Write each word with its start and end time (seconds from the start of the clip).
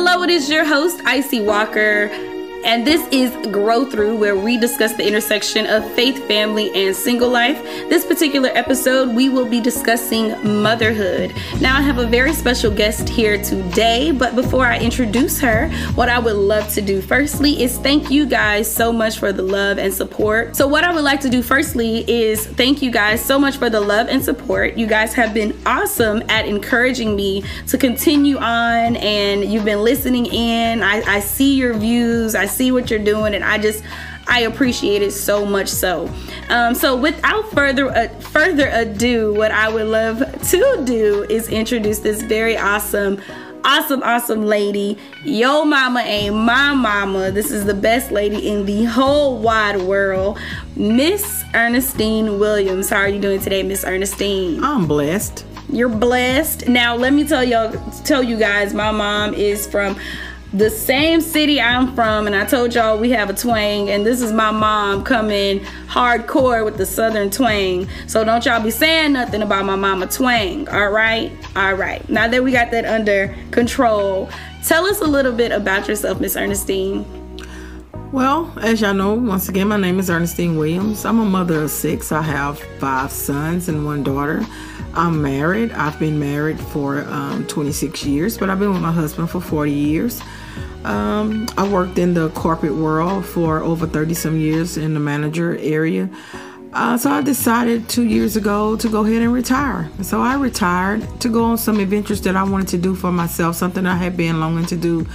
Hello, 0.00 0.22
it 0.22 0.30
is 0.30 0.48
your 0.48 0.64
host, 0.64 1.00
Icy 1.04 1.40
Walker. 1.40 2.37
And 2.64 2.84
this 2.84 3.06
is 3.12 3.30
Grow 3.52 3.84
Through, 3.84 4.16
where 4.16 4.36
we 4.36 4.58
discuss 4.58 4.92
the 4.92 5.06
intersection 5.06 5.66
of 5.68 5.88
faith, 5.92 6.26
family, 6.26 6.70
and 6.74 6.94
single 6.94 7.30
life. 7.30 7.62
This 7.88 8.04
particular 8.04 8.50
episode, 8.52 9.14
we 9.14 9.28
will 9.28 9.48
be 9.48 9.60
discussing 9.60 10.30
motherhood. 10.60 11.32
Now, 11.60 11.78
I 11.78 11.82
have 11.82 11.98
a 11.98 12.06
very 12.06 12.32
special 12.32 12.70
guest 12.74 13.08
here 13.08 13.42
today, 13.42 14.10
but 14.10 14.34
before 14.34 14.66
I 14.66 14.80
introduce 14.80 15.40
her, 15.40 15.70
what 15.94 16.08
I 16.08 16.18
would 16.18 16.34
love 16.34 16.68
to 16.74 16.82
do 16.82 17.00
firstly 17.00 17.62
is 17.62 17.78
thank 17.78 18.10
you 18.10 18.26
guys 18.26 18.70
so 18.70 18.92
much 18.92 19.18
for 19.18 19.32
the 19.32 19.42
love 19.42 19.78
and 19.78 19.94
support. 19.94 20.56
So, 20.56 20.66
what 20.66 20.82
I 20.82 20.92
would 20.92 21.04
like 21.04 21.20
to 21.20 21.30
do 21.30 21.42
firstly 21.42 22.10
is 22.10 22.44
thank 22.44 22.82
you 22.82 22.90
guys 22.90 23.24
so 23.24 23.38
much 23.38 23.56
for 23.56 23.70
the 23.70 23.80
love 23.80 24.08
and 24.08 24.22
support. 24.22 24.76
You 24.76 24.88
guys 24.88 25.14
have 25.14 25.32
been 25.32 25.56
awesome 25.64 26.22
at 26.28 26.46
encouraging 26.46 27.14
me 27.14 27.44
to 27.68 27.78
continue 27.78 28.36
on, 28.36 28.96
and 28.96 29.44
you've 29.44 29.64
been 29.64 29.84
listening 29.84 30.26
in. 30.26 30.82
I, 30.82 31.02
I 31.02 31.20
see 31.20 31.54
your 31.54 31.74
views. 31.74 32.34
I 32.34 32.47
see 32.48 32.72
what 32.72 32.90
you're 32.90 32.98
doing, 32.98 33.34
and 33.34 33.44
I 33.44 33.58
just 33.58 33.84
I 34.26 34.40
appreciate 34.40 35.02
it 35.02 35.12
so 35.12 35.46
much 35.46 35.68
so. 35.68 36.12
Um, 36.50 36.74
so 36.74 36.96
without 36.96 37.50
further 37.52 37.90
uh, 37.90 38.08
further 38.20 38.68
ado, 38.68 39.34
what 39.34 39.50
I 39.50 39.68
would 39.68 39.86
love 39.86 40.18
to 40.50 40.82
do 40.84 41.24
is 41.30 41.48
introduce 41.48 42.00
this 42.00 42.22
very 42.22 42.56
awesome. 42.56 43.20
Awesome, 43.64 44.02
awesome 44.04 44.46
lady. 44.46 44.96
Yo, 45.24 45.64
mama 45.64 46.00
ain't 46.00 46.34
my 46.34 46.72
mama. 46.74 47.32
This 47.32 47.50
is 47.50 47.64
the 47.64 47.74
best 47.74 48.12
lady 48.12 48.48
in 48.48 48.64
the 48.64 48.84
whole 48.84 49.38
wide 49.40 49.82
world, 49.82 50.38
Miss 50.76 51.44
Ernestine 51.52 52.38
Williams. 52.38 52.88
How 52.88 52.98
are 52.98 53.08
you 53.08 53.20
doing 53.20 53.40
today, 53.40 53.64
Miss 53.64 53.84
Ernestine? 53.84 54.62
I'm 54.62 54.86
blessed. 54.86 55.44
You're 55.70 55.88
blessed. 55.90 56.68
Now, 56.68 56.94
let 56.94 57.12
me 57.12 57.26
tell 57.26 57.44
y'all, 57.44 57.72
tell 58.04 58.22
you 58.22 58.38
guys, 58.38 58.72
my 58.72 58.90
mom 58.92 59.34
is 59.34 59.66
from 59.66 59.98
the 60.52 60.70
same 60.70 61.20
city 61.20 61.60
I'm 61.60 61.94
from, 61.94 62.26
and 62.26 62.34
I 62.34 62.46
told 62.46 62.74
y'all 62.74 62.98
we 62.98 63.10
have 63.10 63.28
a 63.28 63.34
twang, 63.34 63.90
and 63.90 64.06
this 64.06 64.22
is 64.22 64.32
my 64.32 64.50
mom 64.50 65.04
coming 65.04 65.60
hardcore 65.88 66.64
with 66.64 66.78
the 66.78 66.86
southern 66.86 67.30
twang. 67.30 67.86
So 68.06 68.24
don't 68.24 68.44
y'all 68.46 68.62
be 68.62 68.70
saying 68.70 69.12
nothing 69.12 69.42
about 69.42 69.66
my 69.66 69.76
mama 69.76 70.06
twang, 70.06 70.66
all 70.70 70.88
right? 70.88 71.30
All 71.54 71.74
right. 71.74 72.08
Now 72.08 72.28
that 72.28 72.42
we 72.42 72.52
got 72.52 72.70
that 72.70 72.86
under 72.86 73.36
control, 73.50 74.30
tell 74.64 74.86
us 74.86 75.00
a 75.00 75.06
little 75.06 75.32
bit 75.32 75.52
about 75.52 75.86
yourself, 75.86 76.18
Miss 76.18 76.34
Ernestine. 76.34 77.04
Well, 78.10 78.50
as 78.62 78.80
y'all 78.80 78.94
know, 78.94 79.12
once 79.12 79.50
again, 79.50 79.68
my 79.68 79.76
name 79.76 79.98
is 79.98 80.08
Ernestine 80.08 80.56
Williams. 80.56 81.04
I'm 81.04 81.18
a 81.18 81.26
mother 81.26 81.64
of 81.64 81.70
six. 81.70 82.10
I 82.10 82.22
have 82.22 82.58
five 82.78 83.12
sons 83.12 83.68
and 83.68 83.84
one 83.84 84.02
daughter. 84.02 84.46
I'm 84.94 85.20
married. 85.20 85.72
I've 85.72 85.98
been 85.98 86.18
married 86.18 86.58
for 86.58 87.04
um, 87.04 87.46
26 87.48 88.04
years, 88.06 88.38
but 88.38 88.48
I've 88.48 88.58
been 88.58 88.72
with 88.72 88.80
my 88.80 88.92
husband 88.92 89.28
for 89.28 89.42
40 89.42 89.70
years. 89.70 90.22
Um, 90.88 91.46
I 91.58 91.68
worked 91.68 91.98
in 91.98 92.14
the 92.14 92.30
corporate 92.30 92.74
world 92.74 93.26
for 93.26 93.62
over 93.62 93.86
30 93.86 94.14
some 94.14 94.40
years 94.40 94.78
in 94.78 94.94
the 94.94 95.00
manager 95.00 95.54
area. 95.58 96.08
Uh, 96.72 96.96
so 96.96 97.10
I 97.10 97.20
decided 97.20 97.90
two 97.90 98.04
years 98.04 98.36
ago 98.36 98.74
to 98.76 98.88
go 98.88 99.04
ahead 99.04 99.20
and 99.20 99.30
retire. 99.30 99.90
So 100.00 100.22
I 100.22 100.36
retired 100.36 101.06
to 101.20 101.28
go 101.28 101.44
on 101.44 101.58
some 101.58 101.78
adventures 101.78 102.22
that 102.22 102.36
I 102.36 102.42
wanted 102.42 102.68
to 102.68 102.78
do 102.78 102.94
for 102.94 103.12
myself, 103.12 103.56
something 103.56 103.84
I 103.84 103.96
had 103.96 104.16
been 104.16 104.40
longing 104.40 104.64
to 104.66 104.76
do 104.76 105.06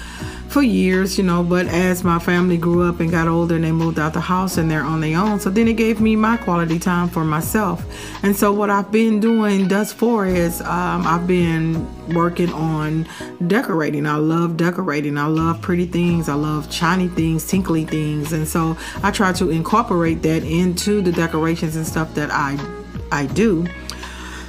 for 0.54 0.62
years, 0.62 1.18
you 1.18 1.24
know. 1.24 1.44
But 1.44 1.66
as 1.66 2.04
my 2.04 2.20
family 2.20 2.58
grew 2.58 2.88
up 2.88 3.00
and 3.00 3.10
got 3.10 3.28
older 3.28 3.56
and 3.56 3.64
they 3.64 3.72
moved 3.72 3.98
out 3.98 4.14
the 4.14 4.22
house 4.22 4.58
and 4.58 4.70
they're 4.70 4.84
on 4.84 5.02
their 5.02 5.18
own, 5.18 5.40
so 5.40 5.50
then 5.50 5.68
it 5.68 5.74
gave 5.74 6.00
me 6.00 6.16
my 6.16 6.38
quality 6.38 6.78
time 6.78 7.10
for 7.10 7.26
myself. 7.26 7.84
And 8.24 8.36
so 8.36 8.54
what 8.54 8.70
I've 8.70 8.92
been 8.92 9.20
doing 9.20 9.68
thus 9.68 9.92
far 9.92 10.28
is 10.28 10.62
um, 10.62 11.08
I've 11.08 11.26
been 11.26 11.88
working 12.14 12.54
on 12.54 13.08
decorating. 13.48 14.06
I 14.06 14.18
love 14.18 14.56
decorating. 14.56 15.18
I 15.18 15.26
love 15.26 15.60
pretty 15.60 15.88
things. 15.88 16.30
I 16.30 16.36
love 16.36 16.72
shiny 16.72 17.08
things, 17.08 17.48
tinkly 17.48 17.86
things, 17.86 18.32
and 18.32 18.48
so 18.48 18.78
I 19.02 19.10
try 19.10 19.34
to 19.34 19.50
incorporate 19.50 20.22
that 20.22 20.44
into 20.44 21.02
the 21.02 21.12
decorations 21.12 21.76
and 21.76 21.86
stuff 21.86 22.14
that 22.14 22.30
I 22.32 22.60
I 23.12 23.26
do. 23.26 23.66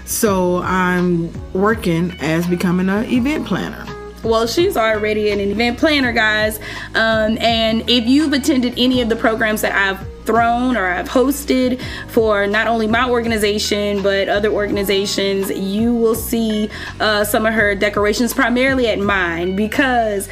So 0.04 0.58
I'm 0.58 1.32
working 1.54 2.14
as 2.20 2.46
becoming 2.46 2.90
an 2.90 3.04
event 3.06 3.46
planner. 3.46 3.93
Well, 4.24 4.46
she's 4.46 4.76
already 4.76 5.30
an 5.30 5.40
event 5.40 5.78
planner, 5.78 6.12
guys. 6.12 6.58
Um, 6.94 7.36
and 7.38 7.88
if 7.88 8.06
you've 8.06 8.32
attended 8.32 8.74
any 8.78 9.02
of 9.02 9.10
the 9.10 9.16
programs 9.16 9.60
that 9.60 9.72
I've 9.72 10.06
thrown 10.24 10.76
or 10.76 10.86
I've 10.86 11.08
hosted 11.08 11.82
for 12.08 12.46
not 12.46 12.66
only 12.66 12.86
my 12.86 13.08
organization 13.08 14.02
but 14.02 14.30
other 14.30 14.50
organizations, 14.50 15.50
you 15.50 15.94
will 15.94 16.14
see 16.14 16.70
uh, 17.00 17.24
some 17.24 17.44
of 17.44 17.52
her 17.52 17.74
decorations, 17.74 18.32
primarily 18.32 18.88
at 18.88 18.98
mine, 18.98 19.54
because 19.56 20.28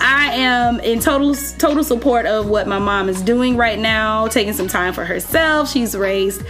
I 0.00 0.32
am 0.32 0.80
in 0.80 0.98
total 0.98 1.34
total 1.58 1.84
support 1.84 2.26
of 2.26 2.48
what 2.48 2.66
my 2.66 2.78
mom 2.78 3.08
is 3.08 3.20
doing 3.20 3.56
right 3.56 3.78
now, 3.78 4.26
taking 4.28 4.54
some 4.54 4.66
time 4.66 4.94
for 4.94 5.04
herself. 5.04 5.70
She's 5.70 5.94
raised 5.94 6.42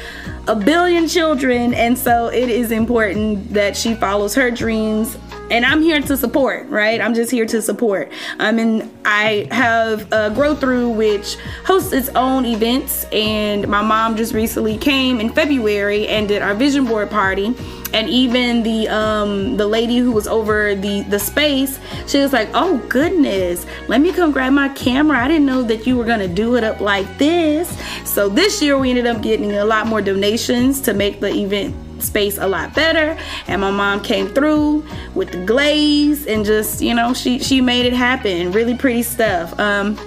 a 0.46 0.54
billion 0.54 1.08
children, 1.08 1.74
and 1.74 1.98
so 1.98 2.28
it 2.28 2.48
is 2.48 2.70
important 2.70 3.52
that 3.52 3.76
she 3.76 3.94
follows 3.94 4.34
her 4.36 4.50
dreams 4.50 5.18
and 5.50 5.66
I'm 5.66 5.82
here 5.82 6.00
to 6.00 6.16
support, 6.16 6.68
right? 6.68 7.00
I'm 7.00 7.14
just 7.14 7.30
here 7.30 7.46
to 7.46 7.60
support. 7.60 8.10
I 8.38 8.52
mean, 8.52 8.90
I 9.04 9.48
have 9.50 10.10
uh, 10.12 10.30
Grow 10.30 10.54
Through, 10.54 10.90
which 10.90 11.36
hosts 11.64 11.92
its 11.92 12.08
own 12.10 12.46
events, 12.46 13.04
and 13.12 13.66
my 13.68 13.82
mom 13.82 14.16
just 14.16 14.32
recently 14.32 14.78
came 14.78 15.20
in 15.20 15.30
February 15.30 16.06
and 16.06 16.28
did 16.28 16.42
our 16.42 16.54
vision 16.54 16.84
board 16.84 17.10
party. 17.10 17.54
And 17.92 18.08
even 18.08 18.62
the 18.62 18.88
um, 18.88 19.56
the 19.56 19.66
lady 19.66 19.98
who 19.98 20.12
was 20.12 20.28
over 20.28 20.76
the 20.76 21.02
the 21.02 21.18
space, 21.18 21.80
she 22.06 22.18
was 22.18 22.32
like, 22.32 22.48
"Oh 22.54 22.78
goodness, 22.88 23.66
let 23.88 24.00
me 24.00 24.12
come 24.12 24.30
grab 24.30 24.52
my 24.52 24.68
camera. 24.70 25.18
I 25.18 25.26
didn't 25.26 25.46
know 25.46 25.62
that 25.64 25.88
you 25.88 25.96
were 25.96 26.04
gonna 26.04 26.28
do 26.28 26.54
it 26.54 26.62
up 26.62 26.80
like 26.80 27.18
this." 27.18 27.76
So 28.04 28.28
this 28.28 28.62
year 28.62 28.78
we 28.78 28.90
ended 28.90 29.06
up 29.06 29.22
getting 29.22 29.52
a 29.52 29.64
lot 29.64 29.88
more 29.88 30.00
donations 30.00 30.80
to 30.82 30.94
make 30.94 31.18
the 31.18 31.34
event 31.34 31.74
space 32.00 32.38
a 32.38 32.46
lot 32.46 32.74
better. 32.74 33.18
And 33.46 33.60
my 33.60 33.70
mom 33.70 34.00
came 34.02 34.28
through 34.28 34.84
with 35.14 35.32
the 35.32 35.44
glaze 35.44 36.26
and 36.26 36.44
just 36.44 36.80
you 36.80 36.94
know 36.94 37.14
she 37.14 37.38
she 37.38 37.60
made 37.60 37.86
it 37.86 37.92
happen. 37.92 38.52
Really 38.52 38.76
pretty 38.76 39.02
stuff. 39.02 39.58
Um 39.58 39.98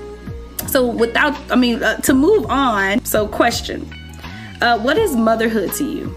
so 0.67 0.87
without 0.87 1.37
i 1.51 1.55
mean 1.55 1.83
uh, 1.83 1.97
to 1.97 2.13
move 2.13 2.45
on 2.49 3.03
so 3.03 3.27
question 3.27 3.85
uh 4.61 4.79
what 4.79 4.97
is 4.97 5.15
motherhood 5.15 5.73
to 5.73 5.85
you? 5.85 6.15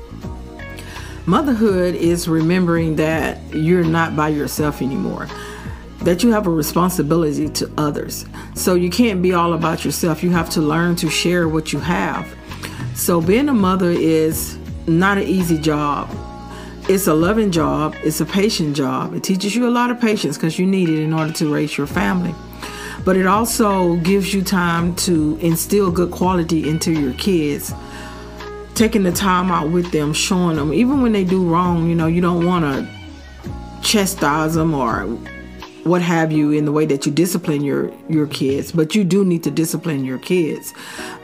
Motherhood 1.27 1.97
is 1.97 2.29
remembering 2.29 2.95
that 2.97 3.41
you're 3.53 3.83
not 3.83 4.15
by 4.15 4.29
yourself 4.29 4.81
anymore 4.81 5.27
that 6.07 6.23
you 6.23 6.31
have 6.31 6.47
a 6.47 6.51
responsibility 6.51 7.49
to 7.49 7.71
others. 7.77 8.27
So 8.55 8.75
you 8.75 8.91
can't 8.91 9.21
be 9.21 9.33
all 9.33 9.55
about 9.55 9.85
yourself. 9.85 10.23
You 10.23 10.31
have 10.31 10.49
to 10.51 10.61
learn 10.61 10.95
to 10.97 11.11
share 11.11 11.49
what 11.49 11.73
you 11.73 11.81
have. 11.81 12.33
So 12.95 13.21
being 13.21 13.49
a 13.49 13.55
mother 13.55 13.91
is 13.91 14.57
not 14.87 15.19
an 15.19 15.25
easy 15.25 15.59
job. 15.59 16.09
It's 16.89 17.07
a 17.09 17.15
loving 17.15 17.51
job, 17.51 17.97
it's 18.05 18.21
a 18.21 18.27
patient 18.27 18.77
job. 18.77 19.15
It 19.15 19.25
teaches 19.25 19.57
you 19.57 19.67
a 19.67 19.71
lot 19.71 19.91
of 19.91 20.01
patience 20.01 20.37
because 20.37 20.59
you 20.59 20.67
need 20.67 20.89
it 20.89 21.03
in 21.03 21.13
order 21.13 21.33
to 21.33 21.53
raise 21.53 21.77
your 21.77 21.87
family. 21.87 22.35
But 23.05 23.17
it 23.17 23.27
also 23.27 23.97
gives 23.97 24.33
you 24.33 24.43
time 24.43 24.95
to 24.97 25.37
instill 25.41 25.91
good 25.91 26.11
quality 26.11 26.69
into 26.69 26.93
your 26.93 27.13
kids. 27.15 27.73
Taking 28.75 29.03
the 29.03 29.13
time 29.13 29.51
out 29.51 29.71
with 29.71 29.91
them, 29.91 30.13
showing 30.13 30.57
them, 30.57 30.73
even 30.73 31.03
when 31.03 31.13
they 31.13 31.25
do 31.25 31.49
wrong, 31.49 31.89
you 31.89 31.95
know, 31.95 32.07
you 32.07 32.21
don't 32.21 32.45
want 32.45 32.65
to 32.65 33.83
chastise 33.83 34.55
them 34.55 34.75
or 34.75 35.07
what 35.85 36.03
have 36.03 36.33
you 36.33 36.51
in 36.51 36.65
the 36.65 36.73
way 36.73 36.85
that 36.85 37.07
you 37.07 37.13
discipline 37.13 37.63
your 37.63 37.93
your 38.09 38.27
kids 38.27 38.73
but 38.73 38.97
you 38.97 39.05
do 39.05 39.25
need 39.25 39.45
to 39.45 39.51
discipline 39.53 40.05
your 40.05 40.19
kids 40.19 40.75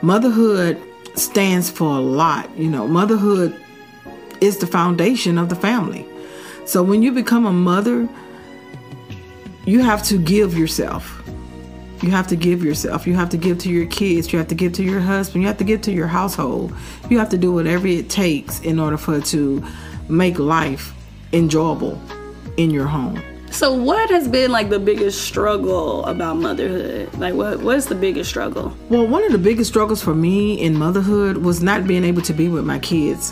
motherhood 0.01 0.81
stands 1.15 1.69
for 1.69 1.97
a 1.97 1.99
lot. 1.99 2.55
You 2.57 2.69
know, 2.69 2.87
motherhood 2.87 3.59
is 4.41 4.57
the 4.57 4.67
foundation 4.67 5.37
of 5.37 5.49
the 5.49 5.55
family. 5.55 6.05
So 6.65 6.83
when 6.83 7.03
you 7.03 7.11
become 7.11 7.45
a 7.45 7.51
mother, 7.51 8.07
you 9.65 9.81
have 9.81 10.03
to 10.03 10.17
give 10.17 10.57
yourself. 10.57 11.21
You 12.01 12.11
have 12.11 12.27
to 12.27 12.35
give 12.35 12.63
yourself. 12.63 13.07
You 13.07 13.13
have 13.13 13.29
to 13.29 13.37
give 13.37 13.59
to 13.59 13.69
your 13.69 13.85
kids. 13.85 14.33
You 14.33 14.39
have 14.39 14.49
to 14.49 14.55
give 14.55 14.73
to 14.73 14.83
your 14.83 14.99
husband. 14.99 15.41
You 15.41 15.47
have 15.47 15.57
to 15.59 15.63
give 15.63 15.81
to 15.83 15.91
your 15.91 16.07
household. 16.07 16.73
You 17.09 17.17
have 17.19 17.29
to 17.29 17.37
do 17.37 17.53
whatever 17.53 17.87
it 17.87 18.09
takes 18.09 18.59
in 18.59 18.79
order 18.79 18.97
for 18.97 19.21
to 19.21 19.63
make 20.09 20.37
life 20.37 20.93
enjoyable 21.31 22.01
in 22.57 22.71
your 22.71 22.87
home. 22.87 23.21
So 23.53 23.71
what 23.71 24.09
has 24.09 24.27
been 24.27 24.51
like 24.51 24.71
the 24.71 24.79
biggest 24.79 25.21
struggle 25.21 26.03
about 26.05 26.37
motherhood? 26.37 27.13
Like 27.19 27.35
what 27.35 27.59
what's 27.59 27.85
the 27.85 27.93
biggest 27.93 28.27
struggle? 28.27 28.75
Well, 28.89 29.05
one 29.05 29.23
of 29.23 29.31
the 29.31 29.37
biggest 29.37 29.69
struggles 29.69 30.01
for 30.01 30.15
me 30.15 30.59
in 30.59 30.75
motherhood 30.75 31.37
was 31.37 31.61
not 31.61 31.85
being 31.85 32.03
able 32.03 32.23
to 32.23 32.33
be 32.33 32.49
with 32.49 32.65
my 32.65 32.79
kids 32.79 33.31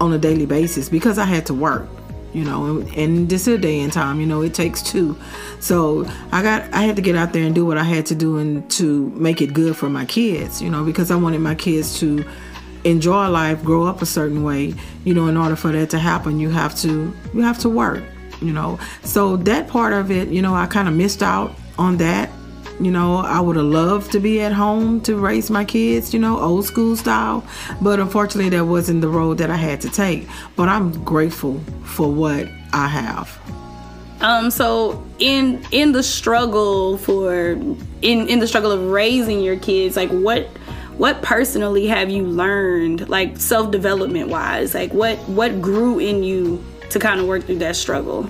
on 0.00 0.12
a 0.12 0.18
daily 0.18 0.46
basis 0.46 0.88
because 0.88 1.16
I 1.16 1.26
had 1.26 1.46
to 1.46 1.54
work. 1.54 1.86
You 2.32 2.44
know, 2.44 2.84
and, 2.96 3.30
this 3.30 3.46
is 3.46 3.54
a 3.54 3.58
day 3.58 3.80
and 3.80 3.90
time, 3.90 4.20
you 4.20 4.26
know, 4.26 4.42
it 4.42 4.52
takes 4.52 4.82
two. 4.82 5.16
So 5.60 6.04
I 6.32 6.42
got 6.42 6.62
I 6.74 6.82
had 6.82 6.96
to 6.96 7.02
get 7.02 7.14
out 7.14 7.32
there 7.32 7.44
and 7.44 7.54
do 7.54 7.64
what 7.64 7.78
I 7.78 7.84
had 7.84 8.04
to 8.06 8.16
do 8.16 8.38
and 8.38 8.68
to 8.72 9.10
make 9.10 9.40
it 9.40 9.54
good 9.54 9.76
for 9.76 9.88
my 9.88 10.06
kids, 10.06 10.60
you 10.60 10.68
know, 10.68 10.84
because 10.84 11.12
I 11.12 11.16
wanted 11.16 11.40
my 11.40 11.54
kids 11.54 12.00
to 12.00 12.24
enjoy 12.82 13.28
life, 13.28 13.62
grow 13.62 13.84
up 13.84 14.02
a 14.02 14.06
certain 14.06 14.42
way. 14.42 14.74
You 15.04 15.14
know, 15.14 15.28
in 15.28 15.36
order 15.36 15.54
for 15.54 15.70
that 15.70 15.88
to 15.90 16.00
happen, 16.00 16.40
you 16.40 16.50
have 16.50 16.76
to 16.80 17.14
you 17.32 17.42
have 17.42 17.60
to 17.60 17.68
work 17.68 18.02
you 18.40 18.52
know. 18.52 18.78
So 19.02 19.36
that 19.38 19.68
part 19.68 19.92
of 19.92 20.10
it, 20.10 20.28
you 20.28 20.42
know, 20.42 20.54
I 20.54 20.66
kind 20.66 20.88
of 20.88 20.94
missed 20.94 21.22
out 21.22 21.54
on 21.78 21.96
that. 21.98 22.30
You 22.78 22.90
know, 22.90 23.16
I 23.16 23.40
would 23.40 23.56
have 23.56 23.64
loved 23.64 24.12
to 24.12 24.20
be 24.20 24.42
at 24.42 24.52
home 24.52 25.00
to 25.02 25.16
raise 25.16 25.50
my 25.50 25.64
kids, 25.64 26.12
you 26.12 26.20
know, 26.20 26.38
old 26.38 26.66
school 26.66 26.94
style. 26.94 27.42
But 27.80 28.00
unfortunately, 28.00 28.50
that 28.50 28.66
wasn't 28.66 29.00
the 29.00 29.08
road 29.08 29.38
that 29.38 29.50
I 29.50 29.56
had 29.56 29.80
to 29.82 29.88
take. 29.88 30.28
But 30.56 30.68
I'm 30.68 30.92
grateful 31.02 31.58
for 31.84 32.12
what 32.12 32.48
I 32.74 32.86
have. 32.88 33.38
Um, 34.20 34.50
so 34.50 35.06
in 35.18 35.64
in 35.72 35.92
the 35.92 36.02
struggle 36.02 36.98
for 36.98 37.52
in 37.52 37.78
in 38.02 38.38
the 38.38 38.46
struggle 38.46 38.72
of 38.72 38.90
raising 38.90 39.40
your 39.40 39.56
kids, 39.56 39.96
like 39.96 40.10
what 40.10 40.46
what 40.96 41.20
personally 41.20 41.86
have 41.86 42.10
you 42.10 42.24
learned, 42.24 43.08
like 43.08 43.38
self 43.38 43.70
development 43.70 44.28
wise? 44.28 44.74
Like 44.74 44.92
what 44.92 45.18
what 45.28 45.60
grew 45.60 45.98
in 45.98 46.22
you 46.22 46.62
to 46.90 46.98
kind 46.98 47.20
of 47.20 47.26
work 47.26 47.44
through 47.44 47.58
that 47.58 47.76
struggle? 47.76 48.28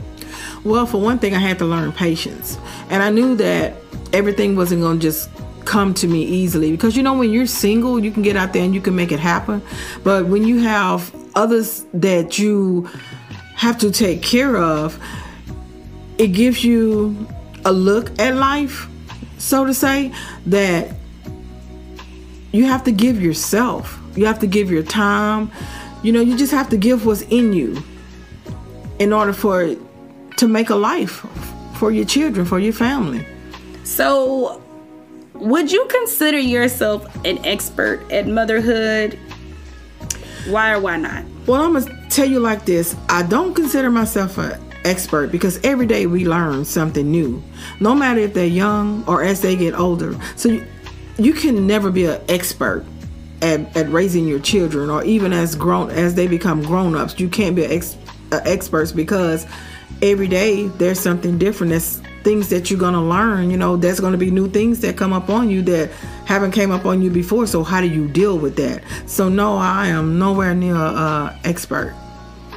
Well, 0.65 0.87
for 0.87 1.01
one 1.01 1.19
thing, 1.19 1.35
I 1.35 1.39
had 1.39 1.59
to 1.59 1.65
learn 1.65 1.93
patience, 1.93 2.59
and 2.91 3.03
I 3.03 3.11
knew 3.11 3.37
that 3.37 3.75
everything 4.13 4.57
wasn't 4.57 4.83
going 4.83 4.99
to 4.99 5.03
just 5.03 5.31
come 5.67 5.93
to 5.93 6.07
me 6.07 6.23
easily 6.23 6.71
because 6.71 6.97
you 6.97 7.03
know 7.03 7.13
when 7.13 7.29
you're 7.31 7.45
single 7.45 7.99
you 7.99 8.13
can 8.13 8.23
get 8.23 8.37
out 8.37 8.53
there 8.53 8.63
and 8.63 8.73
you 8.73 8.81
can 8.81 8.95
make 8.95 9.13
it 9.13 9.19
happen. 9.19 9.61
But 10.05 10.27
when 10.27 10.45
you 10.45 10.61
have 10.61 11.13
others 11.35 11.85
that 11.93 12.39
you 12.39 12.89
have 13.57 13.77
to 13.79 13.91
take 13.91 14.23
care 14.23 14.57
of 14.57 14.99
it 16.19 16.29
gives 16.29 16.65
you 16.65 17.27
a 17.65 17.73
look 17.73 18.17
at 18.19 18.37
life 18.37 18.89
so 19.39 19.67
to 19.67 19.75
say 19.75 20.13
that 20.47 20.95
you 22.53 22.65
have 22.65 22.85
to 22.85 22.93
give 22.93 23.21
yourself. 23.21 24.01
You 24.15 24.25
have 24.27 24.39
to 24.39 24.47
give 24.47 24.71
your 24.71 24.83
time. 24.83 25.51
You 26.03 26.13
know 26.13 26.21
you 26.21 26.37
just 26.37 26.53
have 26.53 26.69
to 26.71 26.77
give 26.77 27.05
what's 27.05 27.23
in 27.23 27.53
you 27.53 27.83
in 28.99 29.13
order 29.13 29.33
for 29.33 29.75
to 30.37 30.49
make 30.49 30.71
a 30.71 30.77
life 30.77 31.27
for 31.75 31.91
your 31.91 32.05
children 32.05 32.45
for 32.47 32.59
your 32.59 32.73
family 32.73 33.25
so, 33.87 34.61
would 35.35 35.71
you 35.71 35.87
consider 35.89 36.41
yourself 36.41 37.07
an 37.25 37.39
expert 37.47 38.01
at 38.11 38.27
motherhood? 38.27 39.17
Why 40.49 40.73
or 40.73 40.81
why 40.81 40.97
not? 40.97 41.25
Well, 41.47 41.63
I'm 41.63 41.75
gonna 41.75 42.09
tell 42.11 42.29
you 42.29 42.41
like 42.41 42.65
this. 42.65 42.97
I 43.09 43.23
don't 43.23 43.55
consider 43.55 43.89
myself 43.89 44.39
an 44.39 44.61
expert 44.85 45.31
because 45.31 45.61
every 45.63 45.87
day 45.87 46.07
we 46.07 46.27
learn 46.27 46.65
something 46.65 47.09
new, 47.09 47.41
no 47.79 47.95
matter 47.95 48.19
if 48.19 48.35
they're 48.35 48.47
young 48.47 49.05
or 49.07 49.23
as 49.23 49.41
they 49.41 49.55
get 49.55 49.79
older. 49.79 50.19
So 50.35 50.49
you, 50.49 50.67
you 51.17 51.33
can 51.33 51.65
never 51.65 51.93
be 51.93 52.07
an 52.07 52.21
expert 52.29 52.85
at, 53.41 53.77
at 53.77 53.89
raising 53.89 54.27
your 54.27 54.41
children, 54.41 54.91
or 54.91 55.05
even 55.05 55.33
as 55.33 55.55
grown 55.55 55.91
as 55.91 56.17
they 56.17 56.27
become 56.27 56.61
grown 56.63 56.97
ups. 56.97 57.21
You 57.21 57.29
can't 57.29 57.55
be 57.55 57.65
an 57.65 57.71
ex, 57.71 57.97
uh, 58.37 58.51
experts 58.51 58.93
because 58.93 59.47
every 60.03 60.29
day 60.29 60.69
there's 60.69 61.01
something 61.01 61.39
different. 61.39 61.73
That's 61.73 62.01
things 62.27 62.49
that 62.49 62.69
you're 62.73 62.81
going 62.81 62.93
to 62.93 63.01
learn 63.01 63.53
you 63.53 63.57
know 63.57 63.77
there's 63.77 64.01
going 64.01 64.11
to 64.11 64.19
be 64.19 64.33
new 64.33 64.49
things 64.49 64.81
that 64.81 64.97
come 64.97 65.13
up 65.13 65.31
on 65.31 65.49
you 65.49 65.63
that 65.63 65.89
haven't 66.25 66.51
came 66.51 66.73
up 66.73 66.85
on 66.85 67.01
you 67.01 67.09
before. 67.09 67.47
So 67.47 67.63
how 67.63 67.81
do 67.81 67.87
you 67.87 68.09
deal 68.09 68.37
with 68.37 68.57
that? 68.57 68.83
So 69.07 69.29
no 69.29 69.57
i 69.57 69.87
am 69.87 70.19
nowhere 70.19 70.53
near 70.53 70.75
a 70.75 71.39
expert. 71.45 71.95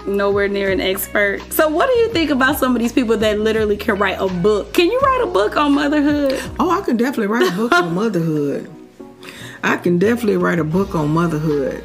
Nowhere 0.08 0.48
near 0.48 0.72
an 0.72 0.82
expert. 0.82 1.40
So 1.54 1.70
what 1.70 1.86
do 1.86 1.94
you 2.00 2.10
think 2.12 2.32
about 2.32 2.58
some 2.58 2.76
of 2.76 2.82
these 2.82 2.92
people 2.92 3.16
that 3.18 3.40
literally 3.40 3.78
can 3.78 4.00
write 4.00 4.18
a 4.20 4.28
book? 4.28 4.74
Can 4.74 4.88
you 4.88 5.00
write 5.02 5.22
a 5.22 5.28
book 5.28 5.56
on 5.56 5.76
motherhood? 5.76 6.42
Oh 6.60 6.72
i 6.72 6.82
can 6.82 6.98
definitely 6.98 7.28
write 7.28 7.54
a 7.54 7.56
book 7.56 7.72
on 7.72 7.94
motherhood. 8.02 8.72
I 9.64 9.78
can 9.78 10.00
definitely 10.00 10.38
write 10.38 10.58
a 10.58 10.64
book 10.64 10.96
on 10.96 11.10
motherhood. 11.10 11.84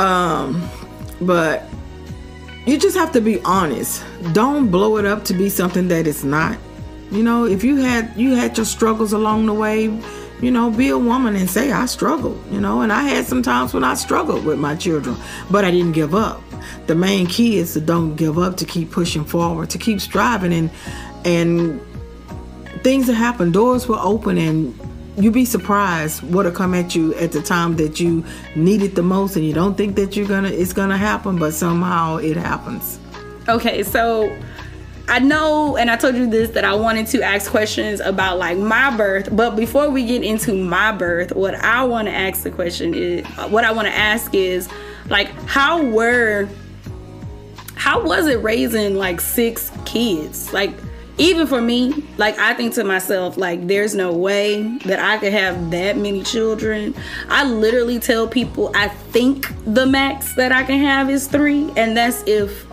Um 0.00 0.68
but 1.20 1.62
you 2.66 2.76
just 2.76 2.96
have 2.96 3.12
to 3.12 3.20
be 3.20 3.40
honest. 3.42 4.04
Don't 4.32 4.70
blow 4.70 4.96
it 4.98 5.06
up 5.06 5.24
to 5.26 5.34
be 5.34 5.48
something 5.48 5.88
that 5.88 6.06
it's 6.06 6.24
not. 6.24 6.58
You 7.10 7.22
know, 7.22 7.44
if 7.44 7.62
you 7.62 7.76
had 7.76 8.12
you 8.16 8.34
had 8.34 8.56
your 8.56 8.66
struggles 8.66 9.12
along 9.12 9.46
the 9.46 9.54
way, 9.54 9.84
you 10.40 10.50
know, 10.50 10.70
be 10.70 10.88
a 10.88 10.98
woman 10.98 11.36
and 11.36 11.48
say 11.48 11.70
I 11.70 11.86
struggled, 11.86 12.42
you 12.50 12.60
know, 12.60 12.80
and 12.82 12.92
I 12.92 13.02
had 13.04 13.26
some 13.26 13.42
times 13.42 13.72
when 13.72 13.84
I 13.84 13.94
struggled 13.94 14.44
with 14.44 14.58
my 14.58 14.74
children, 14.74 15.16
but 15.50 15.64
I 15.64 15.70
didn't 15.70 15.92
give 15.92 16.14
up. 16.14 16.42
The 16.88 16.96
main 16.96 17.26
key 17.26 17.58
is 17.58 17.74
to 17.74 17.80
don't 17.80 18.16
give 18.16 18.38
up, 18.38 18.56
to 18.56 18.64
keep 18.64 18.90
pushing 18.90 19.24
forward, 19.24 19.70
to 19.70 19.78
keep 19.78 20.00
striving 20.00 20.52
and 20.52 20.70
and 21.24 21.80
things 22.82 23.06
that 23.06 23.14
happen, 23.14 23.52
doors 23.52 23.88
will 23.88 23.98
open 23.98 24.38
and 24.38 24.78
you'd 25.16 25.32
be 25.32 25.44
surprised 25.44 26.22
what'll 26.22 26.52
come 26.52 26.74
at 26.74 26.94
you 26.94 27.14
at 27.14 27.32
the 27.32 27.42
time 27.42 27.76
that 27.76 27.98
you 27.98 28.24
need 28.54 28.82
it 28.82 28.94
the 28.94 29.02
most 29.02 29.36
and 29.36 29.44
you 29.44 29.52
don't 29.52 29.76
think 29.76 29.96
that 29.96 30.16
you're 30.16 30.26
gonna 30.26 30.48
it's 30.48 30.72
gonna 30.72 30.96
happen 30.96 31.38
but 31.38 31.52
somehow 31.52 32.16
it 32.16 32.36
happens 32.36 32.98
okay 33.48 33.82
so 33.82 34.30
I 35.08 35.20
know, 35.20 35.76
and 35.76 35.88
I 35.88 35.96
told 35.96 36.16
you 36.16 36.28
this 36.28 36.50
that 36.50 36.64
I 36.64 36.74
wanted 36.74 37.06
to 37.08 37.22
ask 37.22 37.48
questions 37.48 38.00
about 38.00 38.38
like 38.38 38.58
my 38.58 38.94
birth, 38.96 39.28
but 39.30 39.54
before 39.54 39.88
we 39.88 40.04
get 40.04 40.24
into 40.24 40.52
my 40.52 40.90
birth, 40.90 41.32
what 41.32 41.54
I 41.54 41.84
want 41.84 42.08
to 42.08 42.12
ask 42.12 42.42
the 42.42 42.50
question 42.50 42.92
is 42.92 43.24
what 43.48 43.62
I 43.62 43.70
want 43.70 43.86
to 43.86 43.94
ask 43.94 44.34
is 44.34 44.68
like 45.08 45.28
how 45.46 45.80
were 45.80 46.48
how 47.76 48.02
was 48.02 48.26
it 48.26 48.42
raising 48.42 48.96
like 48.96 49.20
six 49.20 49.70
kids? 49.84 50.52
Like 50.52 50.72
even 51.18 51.46
for 51.46 51.60
me, 51.60 52.04
like 52.18 52.38
I 52.38 52.54
think 52.54 52.74
to 52.74 52.84
myself, 52.84 53.36
like 53.36 53.66
there's 53.66 53.94
no 53.94 54.12
way 54.12 54.62
that 54.78 54.98
I 54.98 55.18
could 55.18 55.32
have 55.32 55.70
that 55.70 55.96
many 55.96 56.22
children. 56.22 56.94
I 57.28 57.44
literally 57.44 57.98
tell 57.98 58.28
people 58.28 58.70
I 58.74 58.88
think 58.88 59.46
the 59.64 59.86
max 59.86 60.34
that 60.34 60.52
I 60.52 60.62
can 60.64 60.80
have 60.80 61.08
is 61.08 61.26
three, 61.26 61.70
and 61.76 61.96
that's 61.96 62.22
if 62.26 62.66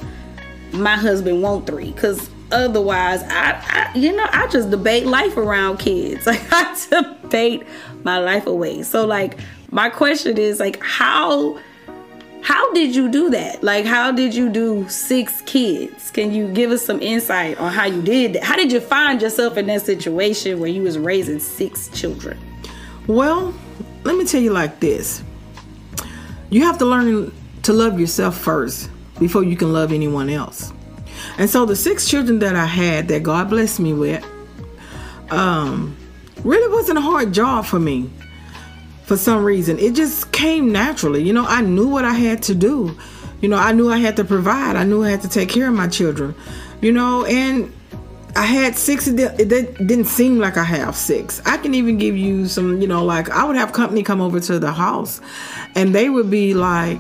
my 0.74 0.96
husband 0.96 1.42
want 1.42 1.68
three, 1.68 1.92
because 1.92 2.30
otherwise, 2.52 3.24
I, 3.24 3.62
I, 3.94 3.98
you 3.98 4.16
know, 4.16 4.28
I 4.32 4.48
just 4.48 4.70
debate 4.70 5.06
life 5.06 5.38
around 5.38 5.78
kids. 5.78 6.26
Like 6.34 6.42
I 6.52 6.78
debate 6.90 7.64
my 8.04 8.20
life 8.20 8.46
away. 8.46 8.84
So 8.84 9.06
like 9.06 9.38
my 9.72 9.90
question 9.90 10.38
is 10.38 10.60
like 10.60 10.82
how 10.82 11.60
how 12.44 12.74
did 12.74 12.94
you 12.94 13.10
do 13.10 13.30
that? 13.30 13.64
Like, 13.64 13.86
how 13.86 14.12
did 14.12 14.36
you 14.36 14.50
do 14.50 14.88
six 14.90 15.42
kids? 15.44 16.12
Can 16.12 16.34
you 16.34 16.50
give 16.50 16.72
us 16.72 16.86
some 16.86 17.02
insight 17.02 17.58
on 17.58 17.72
how 17.72 17.86
you 17.86 18.02
did 18.02 18.34
that? 18.34 18.44
How 18.44 18.58
did 18.58 18.70
you 18.70 18.82
find 18.82 19.22
yourself 19.22 19.56
in 19.58 19.68
that 19.68 19.82
situation 19.84 20.60
where 20.60 20.70
you 20.70 20.84
was 20.84 20.98
raising 20.98 21.40
six 21.40 21.88
children? 21.88 22.38
Well, 23.08 23.54
let 24.04 24.18
me 24.18 24.26
tell 24.26 24.42
you 24.42 24.52
like 24.52 24.82
this. 24.82 25.24
You 26.50 26.64
have 26.66 26.78
to 26.80 26.86
learn 26.86 27.34
to 27.64 27.74
love 27.74 27.98
yourself 27.98 28.38
first 28.38 28.90
before 29.20 29.46
you 29.46 29.56
can 29.56 29.72
love 29.72 29.94
anyone 29.94 30.30
else. 30.30 30.74
And 31.38 31.50
so 31.50 31.66
the 31.66 31.78
six 31.78 32.10
children 32.10 32.40
that 32.40 32.58
I 32.58 32.66
had 32.66 33.08
that 33.08 33.24
God 33.24 33.50
blessed 33.50 33.80
me 33.80 33.94
with, 33.94 34.26
um, 35.32 35.96
really 36.44 36.70
wasn't 36.74 36.98
a 36.98 37.02
hard 37.02 37.34
job 37.34 37.64
for 37.64 37.80
me 37.80 38.10
for 39.06 39.18
some 39.18 39.44
reason. 39.44 39.80
It 39.80 39.94
just 39.94 40.32
came 40.32 40.72
naturally. 40.72 41.22
You 41.24 41.34
know, 41.34 41.46
I 41.46 41.62
knew 41.62 41.88
what 41.88 42.06
I 42.06 42.14
had 42.14 42.42
to 42.44 42.56
do. 42.56 42.98
You 43.42 43.50
know, 43.50 43.58
I 43.58 43.74
knew 43.74 43.92
I 43.92 43.98
had 43.98 44.16
to 44.18 44.24
provide. 44.24 44.76
I 44.76 44.84
knew 44.84 45.04
I 45.04 45.12
had 45.12 45.22
to 45.22 45.30
take 45.30 45.50
care 45.50 45.68
of 45.68 45.74
my 45.74 45.88
children. 45.88 46.34
You 46.82 46.92
know, 46.92 47.26
and 47.26 47.72
I 48.36 48.46
had 48.46 48.76
six. 48.76 49.08
It 49.08 49.16
didn't 49.16 50.06
seem 50.06 50.40
like 50.40 50.58
I 50.58 50.64
have 50.64 50.96
six. 50.96 51.42
I 51.46 51.58
can 51.58 51.76
even 51.76 51.98
give 51.98 52.18
you 52.18 52.48
some, 52.48 52.82
you 52.82 52.88
know, 52.88 53.04
like 53.04 53.30
I 53.30 53.44
would 53.44 53.56
have 53.56 53.74
company 53.74 54.02
come 54.04 54.22
over 54.22 54.40
to 54.40 54.60
the 54.60 54.72
house 54.72 55.22
and 55.76 55.94
they 55.94 56.10
would 56.10 56.30
be 56.32 56.54
like, 56.54 57.00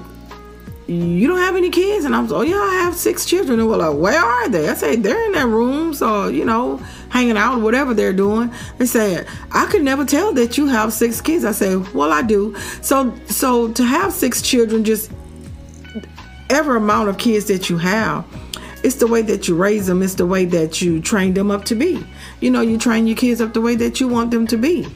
you 0.87 1.27
don't 1.27 1.39
have 1.39 1.55
any 1.55 1.69
kids? 1.69 2.05
And 2.05 2.13
I 2.13 2.19
was, 2.19 2.31
oh 2.31 2.41
yeah, 2.41 2.57
I 2.57 2.75
have 2.83 2.93
six 2.93 3.25
children. 3.25 3.59
And 3.59 3.69
we're 3.69 3.77
like, 3.77 3.97
where 3.97 4.19
are 4.19 4.49
they? 4.49 4.69
I 4.69 4.73
say, 4.73 4.95
they're 4.95 5.25
in 5.25 5.31
their 5.31 5.47
rooms 5.47 6.01
or, 6.01 6.29
you 6.29 6.45
know, 6.45 6.79
hanging 7.13 7.37
out, 7.37 7.61
whatever 7.61 7.93
they're 7.93 8.11
doing. 8.11 8.51
They 8.79 8.87
said, 8.87 9.27
I 9.51 9.67
could 9.67 9.83
never 9.83 10.03
tell 10.03 10.33
that 10.33 10.57
you 10.57 10.65
have 10.65 10.91
six 10.91 11.21
kids. 11.21 11.45
I 11.45 11.51
say, 11.51 11.75
well, 11.75 12.11
I 12.11 12.23
do. 12.23 12.55
So, 12.81 13.15
so 13.27 13.71
to 13.73 13.83
have 13.83 14.11
six 14.11 14.41
children, 14.41 14.83
just 14.83 15.11
every 16.49 16.77
amount 16.77 17.09
of 17.09 17.19
kids 17.19 17.45
that 17.45 17.69
you 17.69 17.77
have, 17.77 18.25
it's 18.83 18.95
the 18.95 19.05
way 19.05 19.21
that 19.21 19.47
you 19.47 19.55
raise 19.55 19.85
them. 19.85 20.01
It's 20.01 20.15
the 20.15 20.25
way 20.25 20.45
that 20.45 20.81
you 20.81 21.01
train 21.01 21.35
them 21.35 21.51
up 21.51 21.65
to 21.65 21.75
be. 21.75 22.03
You 22.41 22.49
know, 22.49 22.61
you 22.61 22.79
train 22.79 23.05
your 23.05 23.15
kids 23.15 23.41
up 23.41 23.53
the 23.53 23.61
way 23.61 23.75
that 23.75 23.99
you 23.99 24.07
want 24.07 24.31
them 24.31 24.47
to 24.47 24.57
be. 24.57 24.87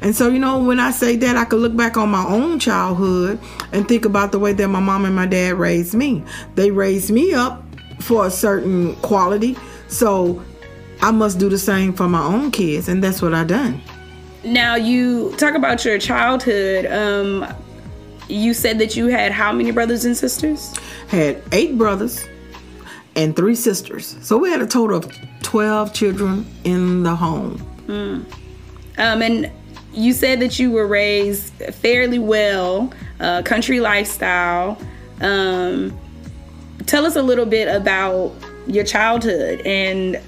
And 0.00 0.14
so, 0.14 0.28
you 0.28 0.38
know, 0.38 0.62
when 0.62 0.78
I 0.78 0.92
say 0.92 1.16
that, 1.16 1.36
I 1.36 1.44
could 1.44 1.58
look 1.58 1.76
back 1.76 1.96
on 1.96 2.08
my 2.08 2.24
own 2.24 2.60
childhood 2.60 3.40
and 3.72 3.88
think 3.88 4.04
about 4.04 4.30
the 4.30 4.38
way 4.38 4.52
that 4.52 4.68
my 4.68 4.80
mom 4.80 5.04
and 5.04 5.14
my 5.16 5.26
dad 5.26 5.54
raised 5.54 5.94
me. 5.94 6.22
They 6.54 6.70
raised 6.70 7.10
me 7.10 7.34
up 7.34 7.64
for 8.00 8.26
a 8.26 8.30
certain 8.30 8.94
quality. 8.96 9.56
So 9.88 10.42
I 11.04 11.10
must 11.10 11.38
do 11.38 11.50
the 11.50 11.58
same 11.58 11.92
for 11.92 12.08
my 12.08 12.24
own 12.24 12.50
kids. 12.50 12.88
And 12.88 13.04
that's 13.04 13.20
what 13.20 13.34
I 13.34 13.44
done. 13.44 13.82
Now, 14.42 14.74
you 14.76 15.34
talk 15.36 15.54
about 15.54 15.84
your 15.84 15.98
childhood. 15.98 16.86
Um, 16.86 17.46
you 18.26 18.54
said 18.54 18.78
that 18.78 18.96
you 18.96 19.08
had 19.08 19.30
how 19.30 19.52
many 19.52 19.70
brothers 19.70 20.06
and 20.06 20.16
sisters? 20.16 20.74
Had 21.08 21.42
eight 21.52 21.76
brothers 21.76 22.26
and 23.16 23.36
three 23.36 23.54
sisters. 23.54 24.16
So 24.22 24.38
we 24.38 24.50
had 24.50 24.62
a 24.62 24.66
total 24.66 24.96
of 24.96 25.14
12 25.42 25.92
children 25.92 26.46
in 26.64 27.02
the 27.02 27.14
home. 27.14 27.58
Mm. 27.86 28.24
Um, 28.96 29.22
and 29.22 29.52
you 29.92 30.14
said 30.14 30.40
that 30.40 30.58
you 30.58 30.70
were 30.70 30.86
raised 30.86 31.52
fairly 31.74 32.18
well, 32.18 32.90
uh, 33.20 33.42
country 33.42 33.78
lifestyle. 33.78 34.78
Um, 35.20 35.98
tell 36.86 37.04
us 37.04 37.14
a 37.14 37.22
little 37.22 37.44
bit 37.44 37.68
about 37.68 38.32
your 38.66 38.84
childhood 38.84 39.60
and 39.66 40.18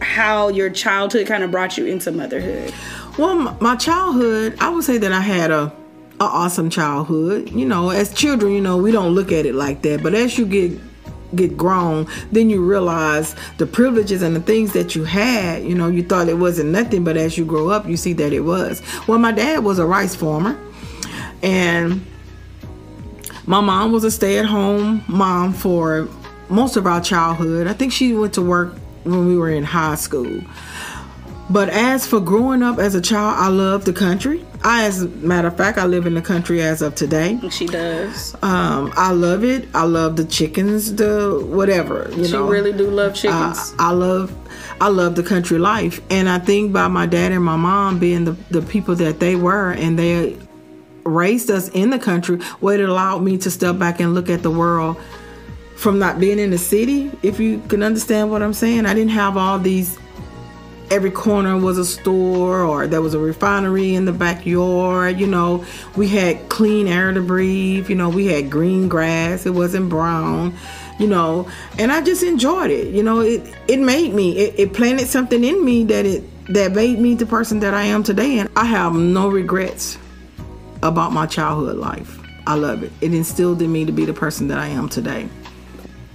how 0.00 0.48
your 0.48 0.70
childhood 0.70 1.26
kind 1.26 1.42
of 1.42 1.50
brought 1.50 1.76
you 1.76 1.86
into 1.86 2.12
motherhood. 2.12 2.72
Well, 3.18 3.56
my 3.60 3.76
childhood, 3.76 4.56
I 4.60 4.68
would 4.68 4.84
say 4.84 4.98
that 4.98 5.12
I 5.12 5.20
had 5.20 5.50
a, 5.50 5.72
a 6.20 6.24
awesome 6.24 6.70
childhood. 6.70 7.50
You 7.50 7.66
know, 7.66 7.90
as 7.90 8.12
children, 8.14 8.52
you 8.52 8.60
know, 8.60 8.76
we 8.76 8.92
don't 8.92 9.14
look 9.14 9.32
at 9.32 9.46
it 9.46 9.54
like 9.54 9.82
that, 9.82 10.02
but 10.02 10.14
as 10.14 10.38
you 10.38 10.46
get 10.46 10.80
get 11.34 11.58
grown, 11.58 12.06
then 12.32 12.48
you 12.48 12.64
realize 12.64 13.36
the 13.58 13.66
privileges 13.66 14.22
and 14.22 14.34
the 14.34 14.40
things 14.40 14.72
that 14.72 14.94
you 14.94 15.04
had. 15.04 15.62
You 15.62 15.74
know, 15.74 15.88
you 15.88 16.02
thought 16.02 16.28
it 16.28 16.38
wasn't 16.38 16.70
nothing, 16.70 17.04
but 17.04 17.16
as 17.16 17.36
you 17.36 17.44
grow 17.44 17.68
up, 17.68 17.86
you 17.86 17.96
see 17.96 18.14
that 18.14 18.32
it 18.32 18.40
was. 18.40 18.82
Well, 19.06 19.18
my 19.18 19.32
dad 19.32 19.62
was 19.62 19.78
a 19.78 19.84
rice 19.84 20.14
farmer, 20.14 20.58
and 21.42 22.04
my 23.46 23.60
mom 23.60 23.92
was 23.92 24.04
a 24.04 24.10
stay-at-home 24.10 25.04
mom 25.08 25.52
for 25.52 26.08
most 26.48 26.76
of 26.76 26.86
our 26.86 27.00
childhood. 27.00 27.66
I 27.66 27.74
think 27.74 27.92
she 27.92 28.14
went 28.14 28.34
to 28.34 28.42
work 28.42 28.74
when 29.10 29.26
we 29.26 29.36
were 29.36 29.50
in 29.50 29.64
high 29.64 29.96
school. 29.96 30.42
But 31.50 31.70
as 31.70 32.06
for 32.06 32.20
growing 32.20 32.62
up 32.62 32.78
as 32.78 32.94
a 32.94 33.00
child, 33.00 33.36
I 33.38 33.48
love 33.48 33.86
the 33.86 33.92
country. 33.92 34.44
I, 34.62 34.84
as 34.84 35.02
a 35.02 35.08
matter 35.08 35.48
of 35.48 35.56
fact, 35.56 35.78
I 35.78 35.86
live 35.86 36.06
in 36.06 36.14
the 36.14 36.20
country 36.20 36.60
as 36.60 36.82
of 36.82 36.94
today. 36.94 37.40
She 37.50 37.66
does. 37.66 38.34
Um, 38.42 38.92
I 38.96 39.12
love 39.12 39.44
it. 39.44 39.66
I 39.74 39.84
love 39.84 40.16
the 40.16 40.24
chickens, 40.24 40.94
the 40.96 41.42
whatever. 41.46 42.10
You 42.14 42.26
she 42.26 42.32
know, 42.32 42.48
really 42.48 42.72
do 42.72 42.90
love 42.90 43.14
chickens. 43.14 43.74
I, 43.78 43.88
I 43.88 43.90
love, 43.92 44.34
I 44.80 44.88
love 44.88 45.14
the 45.14 45.22
country 45.22 45.58
life, 45.58 46.02
and 46.10 46.28
I 46.28 46.38
think 46.38 46.72
by 46.72 46.88
my 46.88 47.06
dad 47.06 47.32
and 47.32 47.44
my 47.44 47.56
mom 47.56 47.98
being 47.98 48.24
the 48.24 48.32
the 48.50 48.60
people 48.60 48.94
that 48.96 49.20
they 49.20 49.34
were, 49.34 49.70
and 49.70 49.98
they 49.98 50.36
raised 51.04 51.50
us 51.50 51.68
in 51.70 51.88
the 51.88 51.98
country, 51.98 52.38
what 52.60 52.78
it 52.78 52.88
allowed 52.88 53.22
me 53.22 53.38
to 53.38 53.50
step 53.50 53.78
back 53.78 54.00
and 54.00 54.14
look 54.14 54.28
at 54.28 54.42
the 54.42 54.50
world 54.50 55.00
from 55.78 56.00
not 56.00 56.18
being 56.18 56.40
in 56.40 56.50
the 56.50 56.58
city. 56.58 57.08
If 57.22 57.38
you 57.38 57.62
can 57.68 57.84
understand 57.84 58.32
what 58.32 58.42
I'm 58.42 58.52
saying, 58.52 58.84
I 58.84 58.94
didn't 58.94 59.12
have 59.12 59.36
all 59.36 59.60
these 59.60 59.96
every 60.90 61.10
corner 61.10 61.56
was 61.56 61.78
a 61.78 61.84
store 61.84 62.62
or 62.62 62.86
there 62.88 63.02
was 63.02 63.14
a 63.14 63.18
refinery 63.18 63.94
in 63.94 64.04
the 64.04 64.12
backyard 64.12 65.20
you 65.20 65.26
know. 65.26 65.64
We 65.96 66.08
had 66.08 66.48
clean 66.48 66.88
air 66.88 67.12
to 67.12 67.20
breathe 67.20 67.88
you 67.88 67.94
know. 67.94 68.08
We 68.08 68.26
had 68.26 68.50
green 68.50 68.88
grass 68.88 69.46
it 69.46 69.54
wasn't 69.54 69.88
brown 69.88 70.56
you 70.98 71.06
know. 71.06 71.48
And 71.78 71.92
i 71.92 72.02
just 72.02 72.24
enjoyed 72.24 72.72
it 72.72 72.92
you 72.92 73.04
know. 73.04 73.20
It 73.20 73.54
it 73.68 73.78
made 73.78 74.14
me 74.14 74.36
it, 74.36 74.58
it 74.58 74.72
planted 74.72 75.06
something 75.06 75.44
in 75.44 75.64
me 75.64 75.84
that 75.84 76.04
it 76.04 76.24
that 76.54 76.72
made 76.72 76.98
me 76.98 77.14
the 77.14 77.26
person 77.26 77.60
that 77.60 77.74
i 77.74 77.84
am 77.84 78.02
today. 78.02 78.38
And 78.38 78.48
i 78.56 78.64
have 78.64 78.94
no 78.94 79.28
regrets 79.28 79.96
about 80.82 81.12
my 81.12 81.26
childhood 81.26 81.76
life. 81.76 82.18
I 82.48 82.54
love 82.54 82.82
it. 82.82 82.90
It 83.00 83.14
instilled 83.14 83.60
in 83.62 83.70
me 83.70 83.84
to 83.84 83.92
be 83.92 84.06
the 84.06 84.14
person 84.14 84.48
that 84.48 84.58
i 84.58 84.66
am 84.66 84.88
today 84.88 85.28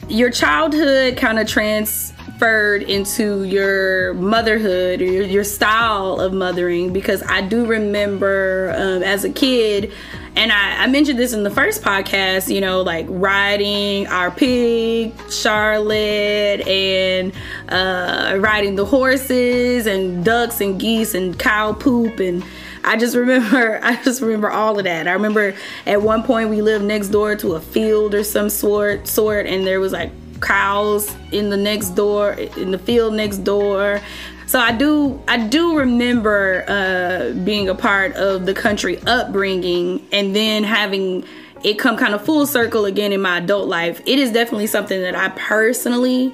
your 0.09 0.29
childhood 0.29 1.17
kind 1.17 1.39
of 1.39 1.47
transferred 1.47 2.83
into 2.83 3.43
your 3.43 4.13
motherhood 4.15 5.01
or 5.01 5.05
your, 5.05 5.23
your 5.23 5.43
style 5.43 6.19
of 6.19 6.33
mothering 6.33 6.93
because 6.93 7.23
I 7.23 7.41
do 7.41 7.65
remember 7.65 8.73
um, 8.75 9.03
as 9.03 9.23
a 9.23 9.29
kid, 9.29 9.91
and 10.35 10.51
I, 10.51 10.83
I, 10.83 10.87
mentioned 10.87 11.19
this 11.19 11.33
in 11.33 11.43
the 11.43 11.51
first 11.51 11.83
podcast, 11.83 12.53
you 12.53 12.59
know, 12.59 12.81
like 12.81 13.05
riding 13.07 14.07
our 14.07 14.31
pig, 14.31 15.13
Charlotte, 15.29 16.67
and 16.67 17.31
uh, 17.69 18.37
riding 18.39 18.75
the 18.75 18.85
horses 18.85 19.85
and 19.85 20.25
ducks 20.25 20.59
and 20.59 20.79
geese 20.79 21.13
and 21.13 21.37
cow 21.37 21.73
poop 21.73 22.19
and 22.19 22.43
I 22.83 22.97
just 22.97 23.15
remember 23.15 23.79
I 23.83 24.01
just 24.03 24.21
remember 24.21 24.49
all 24.51 24.77
of 24.77 24.85
that. 24.85 25.07
I 25.07 25.13
remember 25.13 25.55
at 25.85 26.01
one 26.01 26.23
point 26.23 26.49
we 26.49 26.61
lived 26.61 26.85
next 26.85 27.09
door 27.09 27.35
to 27.37 27.53
a 27.53 27.61
field 27.61 28.13
or 28.13 28.23
some 28.23 28.49
sort 28.49 29.07
sort 29.07 29.45
and 29.45 29.65
there 29.65 29.79
was 29.79 29.91
like 29.91 30.11
cows 30.41 31.15
in 31.31 31.49
the 31.49 31.57
next 31.57 31.89
door 31.91 32.33
in 32.33 32.71
the 32.71 32.77
field 32.77 33.13
next 33.13 33.39
door. 33.39 34.01
So 34.45 34.59
I 34.59 34.71
do 34.71 35.21
I 35.27 35.47
do 35.47 35.77
remember 35.77 36.65
uh, 36.67 37.31
being 37.43 37.69
a 37.69 37.75
part 37.75 38.13
of 38.15 38.45
the 38.45 38.53
country 38.53 38.99
upbringing 39.07 40.05
and 40.11 40.35
then 40.35 40.63
having 40.63 41.25
it 41.63 41.79
come 41.79 41.95
kind 41.95 42.13
of 42.13 42.23
full 42.23 42.45
circle 42.45 42.85
again 42.85 43.13
in 43.13 43.21
my 43.21 43.37
adult 43.37 43.67
life. 43.67 44.01
It 44.05 44.19
is 44.19 44.31
definitely 44.31 44.67
something 44.67 45.01
that 45.01 45.15
I 45.15 45.29
personally 45.29 46.33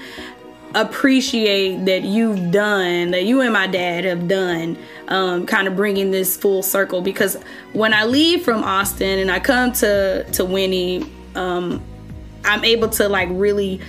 appreciate 0.76 1.86
that 1.86 2.04
you've 2.04 2.52
done, 2.52 3.12
that 3.12 3.26
you 3.26 3.42
and 3.42 3.54
my 3.54 3.68
dad 3.68 4.06
have 4.06 4.28
done, 4.28 4.78
um, 5.08 5.46
kind 5.46 5.68
of 5.68 5.76
bringing 5.76 6.12
this 6.12 6.38
full 6.38 6.64
circle. 6.64 7.02
Because 7.02 7.36
when 7.74 7.94
I 7.94 8.06
leave 8.06 8.44
from 8.44 8.64
Austin 8.64 9.20
and 9.20 9.32
I 9.32 9.40
come 9.40 9.72
to 9.74 10.24
to 10.32 10.46
Winnie, 10.46 11.10
um, 11.36 11.82
I'm 12.46 12.64
able 12.64 12.90
to 12.90 13.10
like 13.10 13.30
really 13.32 13.82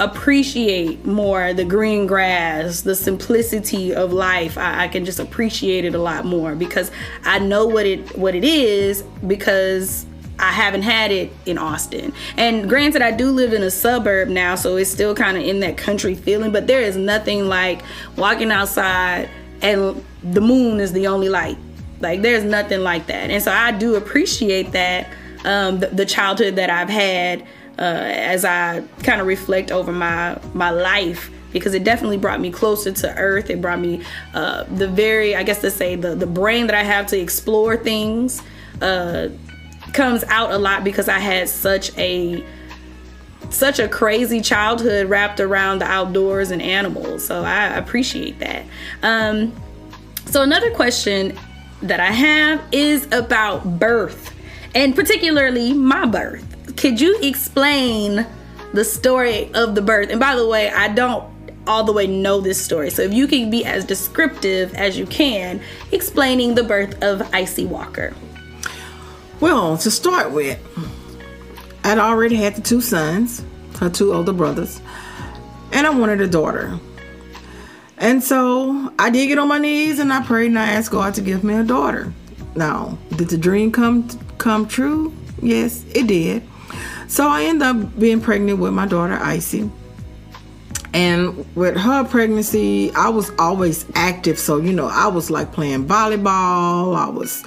appreciate 0.00 1.04
more 1.04 1.52
the 1.52 1.64
green 1.64 2.06
grass, 2.06 2.80
the 2.82 2.94
simplicity 2.94 3.94
of 3.94 4.12
life. 4.12 4.58
I, 4.58 4.84
I, 4.84 4.88
can 4.88 5.04
just 5.04 5.20
appreciate 5.20 5.84
it 5.84 5.94
a 5.94 5.98
lot 5.98 6.24
more 6.24 6.54
because 6.54 6.90
I 7.24 7.38
know 7.38 7.66
what 7.66 7.86
it 7.86 8.16
what 8.16 8.34
it 8.34 8.44
is 8.44 9.02
because 9.26 10.06
I 10.38 10.52
haven't 10.52 10.82
had 10.82 11.10
it 11.10 11.32
in 11.46 11.58
Austin. 11.58 12.12
And 12.36 12.68
granted, 12.68 13.02
I 13.02 13.10
do 13.10 13.30
live 13.30 13.52
in 13.52 13.62
a 13.62 13.70
suburb 13.70 14.28
now, 14.28 14.54
so 14.54 14.76
it's 14.76 14.90
still 14.90 15.14
kind 15.14 15.36
of 15.36 15.44
in 15.44 15.60
that 15.60 15.76
country 15.76 16.14
feeling, 16.14 16.52
but 16.52 16.66
there 16.66 16.80
is 16.80 16.96
nothing 16.96 17.48
like 17.48 17.82
walking 18.16 18.50
outside 18.50 19.28
and 19.60 20.04
the 20.22 20.40
moon 20.40 20.80
is 20.80 20.92
the 20.92 21.06
only 21.06 21.28
light. 21.28 21.58
Like, 22.00 22.22
there's 22.22 22.42
nothing 22.42 22.80
like 22.80 23.06
that. 23.06 23.30
And 23.30 23.42
so 23.42 23.52
I 23.52 23.70
do 23.70 23.94
appreciate 23.94 24.72
that, 24.72 25.08
um, 25.44 25.78
the, 25.78 25.86
the 25.88 26.06
childhood 26.06 26.56
that 26.56 26.68
I've 26.68 26.88
had 26.88 27.42
uh, 27.78 27.82
as 27.82 28.44
I 28.44 28.82
kind 29.02 29.20
of 29.20 29.26
reflect 29.26 29.70
over 29.70 29.92
my, 29.92 30.38
my 30.54 30.70
life 30.70 31.30
because 31.52 31.74
it 31.74 31.84
definitely 31.84 32.18
brought 32.18 32.40
me 32.40 32.50
closer 32.50 32.90
to 32.90 33.16
earth. 33.16 33.50
It 33.50 33.60
brought 33.60 33.78
me 33.78 34.02
uh, 34.34 34.64
the 34.64 34.88
very, 34.88 35.36
I 35.36 35.42
guess 35.42 35.60
to 35.60 35.70
say, 35.70 35.96
the, 35.96 36.14
the 36.14 36.26
brain 36.26 36.66
that 36.66 36.74
I 36.74 36.82
have 36.82 37.06
to 37.08 37.18
explore 37.18 37.76
things. 37.76 38.42
Uh, 38.80 39.28
comes 39.92 40.24
out 40.24 40.50
a 40.52 40.58
lot 40.58 40.84
because 40.84 41.08
I 41.08 41.18
had 41.18 41.48
such 41.48 41.96
a 41.98 42.44
such 43.50 43.78
a 43.78 43.88
crazy 43.88 44.40
childhood 44.40 45.08
wrapped 45.08 45.38
around 45.38 45.80
the 45.80 45.84
outdoors 45.84 46.50
and 46.50 46.62
animals. 46.62 47.24
So 47.24 47.42
I 47.42 47.66
appreciate 47.76 48.38
that. 48.38 48.64
Um, 49.02 49.52
so 50.26 50.42
another 50.42 50.70
question 50.70 51.36
that 51.82 52.00
I 52.00 52.12
have 52.12 52.62
is 52.72 53.06
about 53.12 53.78
birth, 53.78 54.34
and 54.74 54.94
particularly 54.94 55.72
my 55.72 56.06
birth. 56.06 56.76
Could 56.76 57.00
you 57.00 57.18
explain 57.20 58.26
the 58.72 58.84
story 58.84 59.52
of 59.52 59.74
the 59.74 59.82
birth? 59.82 60.08
And 60.10 60.18
by 60.18 60.36
the 60.36 60.46
way, 60.46 60.70
I 60.70 60.88
don't 60.88 61.30
all 61.66 61.84
the 61.84 61.92
way 61.92 62.06
know 62.06 62.40
this 62.40 62.60
story. 62.60 62.90
So 62.90 63.02
if 63.02 63.12
you 63.12 63.26
can 63.26 63.50
be 63.50 63.64
as 63.64 63.84
descriptive 63.84 64.74
as 64.74 64.98
you 64.98 65.06
can, 65.06 65.60
explaining 65.92 66.54
the 66.54 66.64
birth 66.64 67.00
of 67.02 67.22
Icy 67.34 67.66
Walker. 67.66 68.14
Well, 69.42 69.76
to 69.78 69.90
start 69.90 70.30
with, 70.30 70.56
I'd 71.82 71.98
already 71.98 72.36
had 72.36 72.54
the 72.54 72.60
two 72.60 72.80
sons, 72.80 73.44
her 73.80 73.90
two 73.90 74.14
older 74.14 74.32
brothers, 74.32 74.80
and 75.72 75.84
I 75.84 75.90
wanted 75.90 76.20
a 76.20 76.28
daughter. 76.28 76.78
And 77.98 78.22
so 78.22 78.94
I 79.00 79.10
did 79.10 79.26
get 79.26 79.38
on 79.38 79.48
my 79.48 79.58
knees 79.58 79.98
and 79.98 80.12
I 80.12 80.22
prayed 80.22 80.46
and 80.46 80.58
I 80.60 80.70
asked 80.70 80.92
God 80.92 81.14
to 81.14 81.20
give 81.20 81.42
me 81.42 81.54
a 81.54 81.64
daughter. 81.64 82.12
Now, 82.54 82.96
did 83.16 83.30
the 83.30 83.36
dream 83.36 83.72
come 83.72 84.08
come 84.38 84.68
true? 84.68 85.12
Yes, 85.42 85.84
it 85.92 86.06
did. 86.06 86.44
So 87.08 87.26
I 87.26 87.42
ended 87.42 87.66
up 87.66 87.98
being 87.98 88.20
pregnant 88.20 88.60
with 88.60 88.72
my 88.72 88.86
daughter 88.86 89.18
Icy. 89.20 89.68
And 90.94 91.44
with 91.56 91.76
her 91.76 92.04
pregnancy, 92.04 92.92
I 92.92 93.08
was 93.08 93.32
always 93.40 93.86
active. 93.96 94.38
So, 94.38 94.58
you 94.58 94.72
know, 94.72 94.86
I 94.86 95.08
was 95.08 95.30
like 95.30 95.50
playing 95.50 95.88
volleyball. 95.88 96.94
I 96.94 97.08
was 97.08 97.42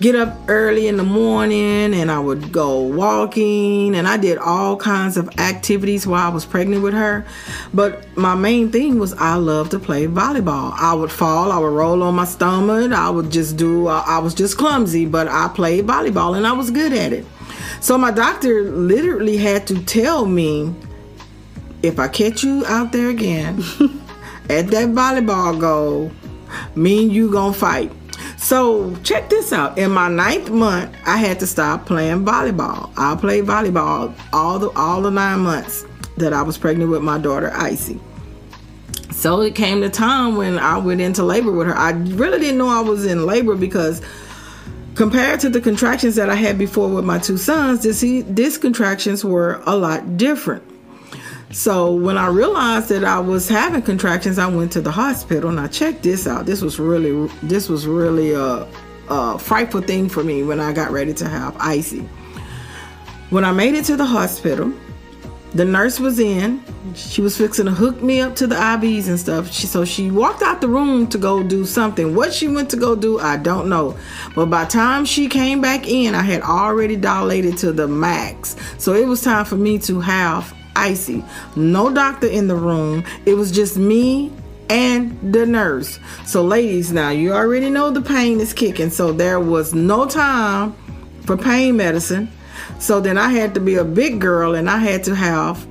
get 0.00 0.14
up 0.14 0.34
early 0.48 0.88
in 0.88 0.96
the 0.96 1.04
morning 1.04 1.92
and 1.92 2.10
I 2.10 2.18
would 2.18 2.50
go 2.50 2.80
walking 2.80 3.94
and 3.94 4.08
I 4.08 4.16
did 4.16 4.38
all 4.38 4.76
kinds 4.76 5.18
of 5.18 5.28
activities 5.38 6.06
while 6.06 6.30
I 6.30 6.32
was 6.32 6.46
pregnant 6.46 6.82
with 6.82 6.94
her. 6.94 7.26
But 7.74 8.16
my 8.16 8.34
main 8.34 8.72
thing 8.72 8.98
was 8.98 9.12
I 9.12 9.34
love 9.34 9.68
to 9.70 9.78
play 9.78 10.06
volleyball. 10.06 10.72
I 10.72 10.94
would 10.94 11.12
fall, 11.12 11.52
I 11.52 11.58
would 11.58 11.72
roll 11.72 12.02
on 12.02 12.14
my 12.14 12.24
stomach, 12.24 12.92
I 12.92 13.10
would 13.10 13.30
just 13.30 13.58
do, 13.58 13.88
I 13.88 14.18
was 14.18 14.32
just 14.32 14.56
clumsy, 14.56 15.04
but 15.04 15.28
I 15.28 15.48
played 15.48 15.86
volleyball 15.86 16.34
and 16.34 16.46
I 16.46 16.52
was 16.52 16.70
good 16.70 16.94
at 16.94 17.12
it. 17.12 17.26
So 17.82 17.98
my 17.98 18.10
doctor 18.10 18.70
literally 18.70 19.36
had 19.36 19.66
to 19.66 19.84
tell 19.84 20.24
me 20.24 20.74
if 21.82 21.98
I 21.98 22.08
catch 22.08 22.42
you 22.42 22.64
out 22.66 22.92
there 22.92 23.10
again 23.10 23.58
at 24.48 24.68
that 24.68 24.88
volleyball 24.88 25.60
goal, 25.60 26.10
me 26.74 27.04
and 27.04 27.12
you 27.12 27.30
gonna 27.30 27.52
fight. 27.52 27.92
So 28.40 28.96
check 29.04 29.28
this 29.28 29.52
out. 29.52 29.76
In 29.76 29.90
my 29.90 30.08
ninth 30.08 30.50
month, 30.50 30.96
I 31.04 31.18
had 31.18 31.38
to 31.40 31.46
stop 31.46 31.84
playing 31.84 32.24
volleyball. 32.24 32.90
I 32.96 33.14
played 33.14 33.44
volleyball 33.44 34.18
all 34.32 34.58
the 34.58 34.70
all 34.70 35.02
the 35.02 35.10
nine 35.10 35.40
months 35.40 35.84
that 36.16 36.32
I 36.32 36.40
was 36.40 36.56
pregnant 36.56 36.90
with 36.90 37.02
my 37.02 37.18
daughter 37.18 37.52
Icy. 37.52 38.00
So 39.12 39.42
it 39.42 39.54
came 39.54 39.80
the 39.80 39.90
time 39.90 40.36
when 40.36 40.58
I 40.58 40.78
went 40.78 41.02
into 41.02 41.22
labor 41.22 41.52
with 41.52 41.66
her. 41.66 41.76
I 41.76 41.90
really 41.90 42.38
didn't 42.38 42.56
know 42.56 42.68
I 42.68 42.80
was 42.80 43.04
in 43.04 43.26
labor 43.26 43.54
because 43.54 44.00
compared 44.94 45.40
to 45.40 45.50
the 45.50 45.60
contractions 45.60 46.14
that 46.16 46.30
I 46.30 46.34
had 46.34 46.56
before 46.56 46.88
with 46.88 47.04
my 47.04 47.18
two 47.18 47.36
sons, 47.36 47.82
this 47.82 48.00
these 48.00 48.56
contractions 48.56 49.22
were 49.22 49.62
a 49.66 49.76
lot 49.76 50.16
different. 50.16 50.64
So 51.52 51.92
when 51.92 52.16
I 52.16 52.28
realized 52.28 52.90
that 52.90 53.04
I 53.04 53.18
was 53.18 53.48
having 53.48 53.82
contractions, 53.82 54.38
I 54.38 54.46
went 54.46 54.70
to 54.72 54.80
the 54.80 54.92
hospital 54.92 55.50
and 55.50 55.58
I 55.58 55.66
checked 55.66 56.04
this 56.04 56.28
out. 56.28 56.46
This 56.46 56.62
was 56.62 56.78
really, 56.78 57.26
this 57.42 57.68
was 57.68 57.88
really 57.88 58.32
a, 58.32 58.68
a 59.08 59.36
frightful 59.36 59.80
thing 59.80 60.08
for 60.08 60.22
me 60.22 60.44
when 60.44 60.60
I 60.60 60.72
got 60.72 60.92
ready 60.92 61.12
to 61.14 61.28
have 61.28 61.56
Icy. 61.58 62.08
When 63.30 63.44
I 63.44 63.50
made 63.50 63.74
it 63.74 63.84
to 63.86 63.96
the 63.96 64.04
hospital, 64.04 64.72
the 65.52 65.64
nurse 65.64 65.98
was 65.98 66.20
in. 66.20 66.62
She 66.94 67.20
was 67.20 67.36
fixing 67.36 67.66
to 67.66 67.72
hook 67.72 68.00
me 68.00 68.20
up 68.20 68.36
to 68.36 68.46
the 68.46 68.54
IVs 68.54 69.08
and 69.08 69.18
stuff. 69.18 69.52
She, 69.52 69.66
so 69.66 69.84
she 69.84 70.08
walked 70.08 70.42
out 70.42 70.60
the 70.60 70.68
room 70.68 71.08
to 71.08 71.18
go 71.18 71.42
do 71.42 71.66
something. 71.66 72.14
What 72.14 72.32
she 72.32 72.46
went 72.46 72.70
to 72.70 72.76
go 72.76 72.94
do, 72.94 73.18
I 73.18 73.36
don't 73.36 73.68
know. 73.68 73.98
But 74.36 74.46
by 74.46 74.66
the 74.66 74.70
time 74.70 75.04
she 75.04 75.28
came 75.28 75.60
back 75.60 75.88
in, 75.88 76.14
I 76.14 76.22
had 76.22 76.42
already 76.42 76.94
dilated 76.94 77.56
to 77.58 77.72
the 77.72 77.88
max. 77.88 78.54
So 78.78 78.94
it 78.94 79.08
was 79.08 79.22
time 79.22 79.44
for 79.44 79.56
me 79.56 79.80
to 79.80 79.98
have 79.98 80.54
Icy. 80.80 81.22
No 81.56 81.92
doctor 81.92 82.26
in 82.26 82.48
the 82.48 82.56
room. 82.56 83.04
It 83.26 83.34
was 83.34 83.52
just 83.52 83.76
me 83.76 84.32
and 84.70 85.34
the 85.34 85.44
nurse. 85.44 85.98
So 86.24 86.42
ladies, 86.42 86.90
now 86.92 87.10
you 87.10 87.32
already 87.32 87.68
know 87.68 87.90
the 87.90 88.00
pain 88.00 88.40
is 88.40 88.52
kicking. 88.52 88.90
So 88.90 89.12
there 89.12 89.40
was 89.40 89.74
no 89.74 90.06
time 90.06 90.74
for 91.26 91.36
pain 91.36 91.76
medicine. 91.76 92.30
So 92.78 93.00
then 93.00 93.18
I 93.18 93.28
had 93.28 93.52
to 93.54 93.60
be 93.60 93.74
a 93.74 93.84
big 93.84 94.20
girl 94.20 94.54
and 94.54 94.70
I 94.70 94.78
had 94.78 95.04
to 95.04 95.14
have 95.14 95.66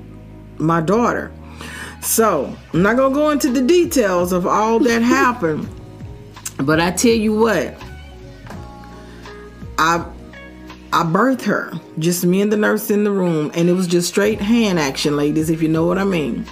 my 0.57 0.81
daughter. 0.81 1.31
So 2.01 2.55
I'm 2.73 2.81
not 2.81 2.97
gonna 2.97 3.15
go 3.15 3.31
into 3.31 3.49
the 3.49 3.61
details 3.61 4.31
of 4.31 4.45
all 4.45 4.79
that 4.79 5.01
happened, 5.19 5.67
but 6.59 6.79
I 6.79 6.91
tell 6.91 7.11
you 7.11 7.33
what, 7.33 7.75
I 9.77 10.05
I 10.91 11.03
birthed 11.03 11.43
her, 11.43 11.71
just 11.99 12.25
me 12.25 12.41
and 12.41 12.51
the 12.51 12.57
nurse 12.57 12.89
in 12.89 13.03
the 13.03 13.11
room, 13.11 13.51
and 13.53 13.69
it 13.69 13.73
was 13.73 13.85
just 13.85 14.07
straight 14.07 14.41
hand 14.41 14.79
action, 14.79 15.15
ladies, 15.15 15.51
if 15.51 15.61
you 15.61 15.67
know 15.67 15.85
what 15.85 15.99
I 15.99 16.03
mean. 16.03 16.45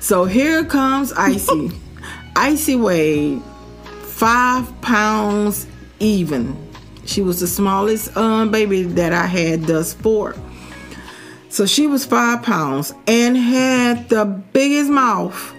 So 0.00 0.24
here 0.24 0.64
comes 0.64 1.12
Icy. 1.12 1.70
Icy 2.36 2.74
weighed 2.74 3.40
five 4.02 4.80
pounds 4.80 5.68
even. 6.00 6.56
She 7.04 7.22
was 7.22 7.38
the 7.38 7.46
smallest 7.46 8.16
um, 8.16 8.50
baby 8.50 8.82
that 8.82 9.12
I 9.12 9.26
had 9.26 9.62
thus 9.62 9.94
far. 9.94 10.34
So 11.48 11.64
she 11.64 11.86
was 11.86 12.04
five 12.04 12.42
pounds 12.42 12.92
and 13.06 13.36
had 13.36 14.08
the 14.08 14.24
biggest 14.24 14.90
mouth 14.90 15.54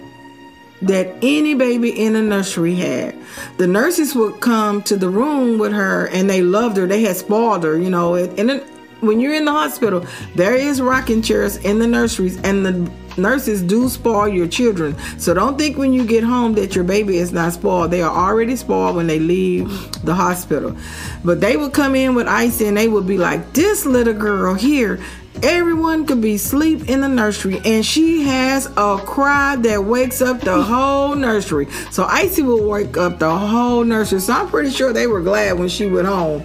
that 0.82 1.14
any 1.22 1.54
baby 1.54 1.90
in 1.90 2.12
the 2.12 2.22
nursery 2.22 2.74
had. 2.74 3.16
The 3.58 3.66
nurses 3.66 4.14
would 4.14 4.40
come 4.40 4.82
to 4.82 4.96
the 4.96 5.08
room 5.08 5.58
with 5.58 5.72
her 5.72 6.08
and 6.08 6.28
they 6.28 6.42
loved 6.42 6.76
her. 6.76 6.86
They 6.86 7.02
had 7.02 7.16
spoiled 7.16 7.64
her, 7.64 7.78
you 7.78 7.90
know. 7.90 8.14
And 8.14 8.48
then 8.48 8.60
when 9.00 9.20
you're 9.20 9.34
in 9.34 9.44
the 9.44 9.52
hospital, 9.52 10.04
there 10.34 10.54
is 10.54 10.80
rocking 10.80 11.22
chairs 11.22 11.56
in 11.58 11.78
the 11.78 11.86
nurseries 11.86 12.40
and 12.42 12.64
the 12.64 12.90
nurses 13.16 13.62
do 13.62 13.88
spoil 13.88 14.28
your 14.28 14.46
children. 14.46 14.96
So 15.18 15.32
don't 15.32 15.56
think 15.56 15.78
when 15.78 15.92
you 15.92 16.04
get 16.04 16.22
home 16.22 16.54
that 16.54 16.74
your 16.74 16.84
baby 16.84 17.16
is 17.16 17.32
not 17.32 17.54
spoiled. 17.54 17.90
They 17.90 18.02
are 18.02 18.14
already 18.14 18.56
spoiled 18.56 18.96
when 18.96 19.06
they 19.06 19.18
leave 19.18 19.68
the 20.04 20.14
hospital. 20.14 20.76
But 21.24 21.40
they 21.40 21.56
would 21.56 21.72
come 21.72 21.94
in 21.94 22.14
with 22.14 22.26
ice 22.26 22.60
and 22.60 22.76
they 22.76 22.88
would 22.88 23.06
be 23.06 23.18
like, 23.18 23.54
this 23.54 23.86
little 23.86 24.14
girl 24.14 24.54
here 24.54 25.00
Everyone 25.42 26.06
could 26.06 26.20
be 26.20 26.34
asleep 26.34 26.88
in 26.88 27.02
the 27.02 27.08
nursery, 27.08 27.60
and 27.64 27.84
she 27.84 28.22
has 28.22 28.66
a 28.76 28.98
cry 29.04 29.56
that 29.56 29.84
wakes 29.84 30.22
up 30.22 30.40
the 30.40 30.62
whole 30.62 31.14
nursery. 31.14 31.66
So 31.90 32.04
Icy 32.04 32.42
will 32.42 32.68
wake 32.68 32.96
up 32.96 33.18
the 33.18 33.36
whole 33.36 33.84
nursery. 33.84 34.20
So 34.20 34.32
I'm 34.32 34.48
pretty 34.48 34.70
sure 34.70 34.92
they 34.92 35.06
were 35.06 35.20
glad 35.20 35.58
when 35.58 35.68
she 35.68 35.86
went 35.86 36.06
home. 36.06 36.44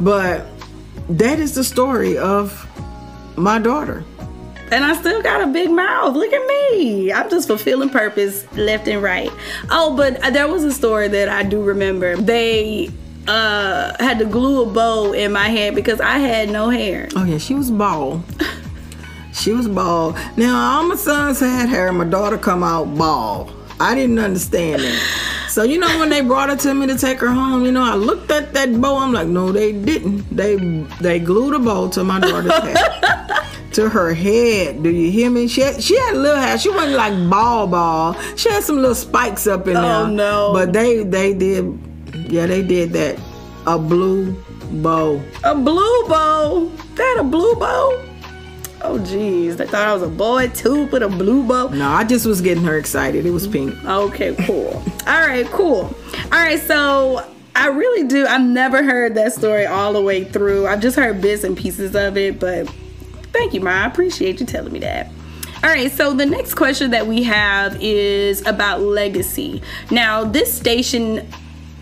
But 0.00 0.46
that 1.08 1.38
is 1.38 1.54
the 1.54 1.64
story 1.64 2.18
of 2.18 2.66
my 3.36 3.58
daughter. 3.58 4.04
And 4.70 4.84
I 4.84 4.96
still 4.96 5.22
got 5.22 5.40
a 5.40 5.46
big 5.46 5.70
mouth. 5.70 6.16
Look 6.16 6.32
at 6.32 6.46
me. 6.46 7.12
I'm 7.12 7.30
just 7.30 7.46
fulfilling 7.46 7.90
purpose 7.90 8.46
left 8.56 8.88
and 8.88 9.02
right. 9.02 9.30
Oh, 9.70 9.96
but 9.96 10.20
there 10.32 10.48
was 10.48 10.64
a 10.64 10.72
story 10.72 11.06
that 11.08 11.28
I 11.28 11.44
do 11.44 11.62
remember. 11.62 12.16
They 12.16 12.90
uh 13.26 13.96
had 14.02 14.18
to 14.18 14.24
glue 14.24 14.62
a 14.62 14.66
bow 14.66 15.12
in 15.12 15.32
my 15.32 15.48
head 15.48 15.74
because 15.74 16.00
I 16.00 16.18
had 16.18 16.50
no 16.50 16.70
hair. 16.70 17.08
Oh 17.16 17.24
yeah, 17.24 17.38
she 17.38 17.54
was 17.54 17.70
bald. 17.70 18.22
she 19.32 19.52
was 19.52 19.68
bald. 19.68 20.16
Now 20.36 20.78
all 20.78 20.88
my 20.88 20.96
sons 20.96 21.40
had 21.40 21.68
hair, 21.68 21.92
my 21.92 22.04
daughter 22.04 22.38
come 22.38 22.62
out 22.62 22.94
bald. 22.96 23.52
I 23.80 23.94
didn't 23.94 24.18
understand 24.18 24.82
that. 24.82 25.46
So 25.48 25.62
you 25.62 25.78
know 25.78 25.98
when 25.98 26.08
they 26.08 26.20
brought 26.20 26.50
her 26.50 26.56
to 26.56 26.74
me 26.74 26.86
to 26.86 26.98
take 26.98 27.18
her 27.20 27.30
home, 27.30 27.64
you 27.64 27.72
know 27.72 27.82
I 27.82 27.94
looked 27.94 28.30
at 28.30 28.54
that 28.54 28.80
bow. 28.80 28.98
I'm 28.98 29.12
like, 29.12 29.28
no, 29.28 29.52
they 29.52 29.72
didn't. 29.72 30.28
They 30.34 30.56
they 31.00 31.18
glued 31.18 31.54
a 31.54 31.58
bow 31.58 31.88
to 31.90 32.04
my 32.04 32.20
daughter's 32.20 32.52
head. 32.52 33.44
to 33.74 33.88
her 33.88 34.14
head. 34.14 34.82
Do 34.82 34.90
you 34.90 35.10
hear 35.10 35.30
me? 35.30 35.48
She 35.48 35.60
had, 35.60 35.82
she 35.82 35.98
had 35.98 36.14
a 36.14 36.18
little 36.18 36.40
hair. 36.40 36.58
She 36.58 36.70
wasn't 36.70 36.94
like 36.94 37.30
ball 37.30 37.66
ball. 37.66 38.14
She 38.36 38.48
had 38.48 38.62
some 38.62 38.76
little 38.76 38.94
spikes 38.94 39.46
up 39.46 39.66
in 39.66 39.76
oh, 39.76 39.82
there. 39.82 39.94
Oh 39.94 40.06
no! 40.06 40.52
But 40.52 40.72
they 40.72 41.02
they 41.02 41.34
did 41.34 41.64
yeah, 42.28 42.46
they 42.46 42.62
did 42.62 42.92
that. 42.92 43.18
A 43.66 43.78
blue 43.78 44.32
bow. 44.82 45.22
A 45.42 45.54
blue 45.54 46.08
bow? 46.08 46.70
That 46.94 47.16
a 47.20 47.24
blue 47.24 47.54
bow? 47.56 48.04
Oh 48.82 48.98
jeez, 48.98 49.56
they 49.56 49.66
thought 49.66 49.86
I 49.88 49.94
was 49.94 50.02
a 50.02 50.08
boy 50.08 50.48
too, 50.48 50.86
but 50.88 51.02
a 51.02 51.08
blue 51.08 51.42
bow. 51.42 51.68
No, 51.68 51.88
I 51.88 52.04
just 52.04 52.26
was 52.26 52.42
getting 52.42 52.64
her 52.64 52.76
excited. 52.76 53.24
It 53.24 53.30
was 53.30 53.48
pink. 53.48 53.74
Okay, 53.84 54.36
cool. 54.46 54.82
all 55.06 55.26
right, 55.26 55.46
cool. 55.46 55.94
All 56.24 56.30
right, 56.30 56.60
so 56.60 57.26
I 57.56 57.68
really 57.68 58.06
do. 58.06 58.26
I've 58.26 58.42
never 58.42 58.82
heard 58.82 59.14
that 59.14 59.32
story 59.32 59.64
all 59.64 59.94
the 59.94 60.02
way 60.02 60.24
through. 60.24 60.66
I've 60.66 60.80
just 60.80 60.96
heard 60.96 61.22
bits 61.22 61.44
and 61.44 61.56
pieces 61.56 61.94
of 61.94 62.18
it, 62.18 62.38
but 62.38 62.68
thank 63.32 63.54
you, 63.54 63.60
Ma. 63.60 63.70
I 63.70 63.86
appreciate 63.86 64.40
you 64.40 64.44
telling 64.44 64.72
me 64.72 64.80
that. 64.80 65.10
All 65.62 65.70
right, 65.70 65.90
so 65.90 66.12
the 66.12 66.26
next 66.26 66.54
question 66.54 66.90
that 66.90 67.06
we 67.06 67.22
have 67.22 67.78
is 67.80 68.46
about 68.46 68.82
legacy. 68.82 69.62
Now, 69.90 70.24
this 70.24 70.52
station 70.52 71.26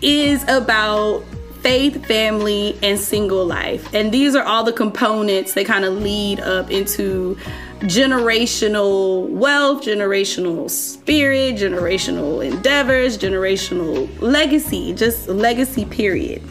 is 0.03 0.43
about 0.43 1.23
faith, 1.61 2.05
family, 2.05 2.77
and 2.83 2.99
single 2.99 3.45
life. 3.45 3.93
And 3.93 4.11
these 4.11 4.35
are 4.35 4.43
all 4.43 4.63
the 4.65 4.73
components 4.73 5.53
that 5.53 5.65
kind 5.65 5.85
of 5.85 5.93
lead 5.93 6.41
up 6.41 6.69
into 6.69 7.37
generational 7.83 9.29
wealth, 9.29 9.83
generational 9.83 10.69
spirit, 10.69 11.55
generational 11.55 12.45
endeavors, 12.45 13.17
generational 13.17 14.09
legacy, 14.21 14.93
just 14.93 15.29
legacy, 15.29 15.85
period. 15.85 16.41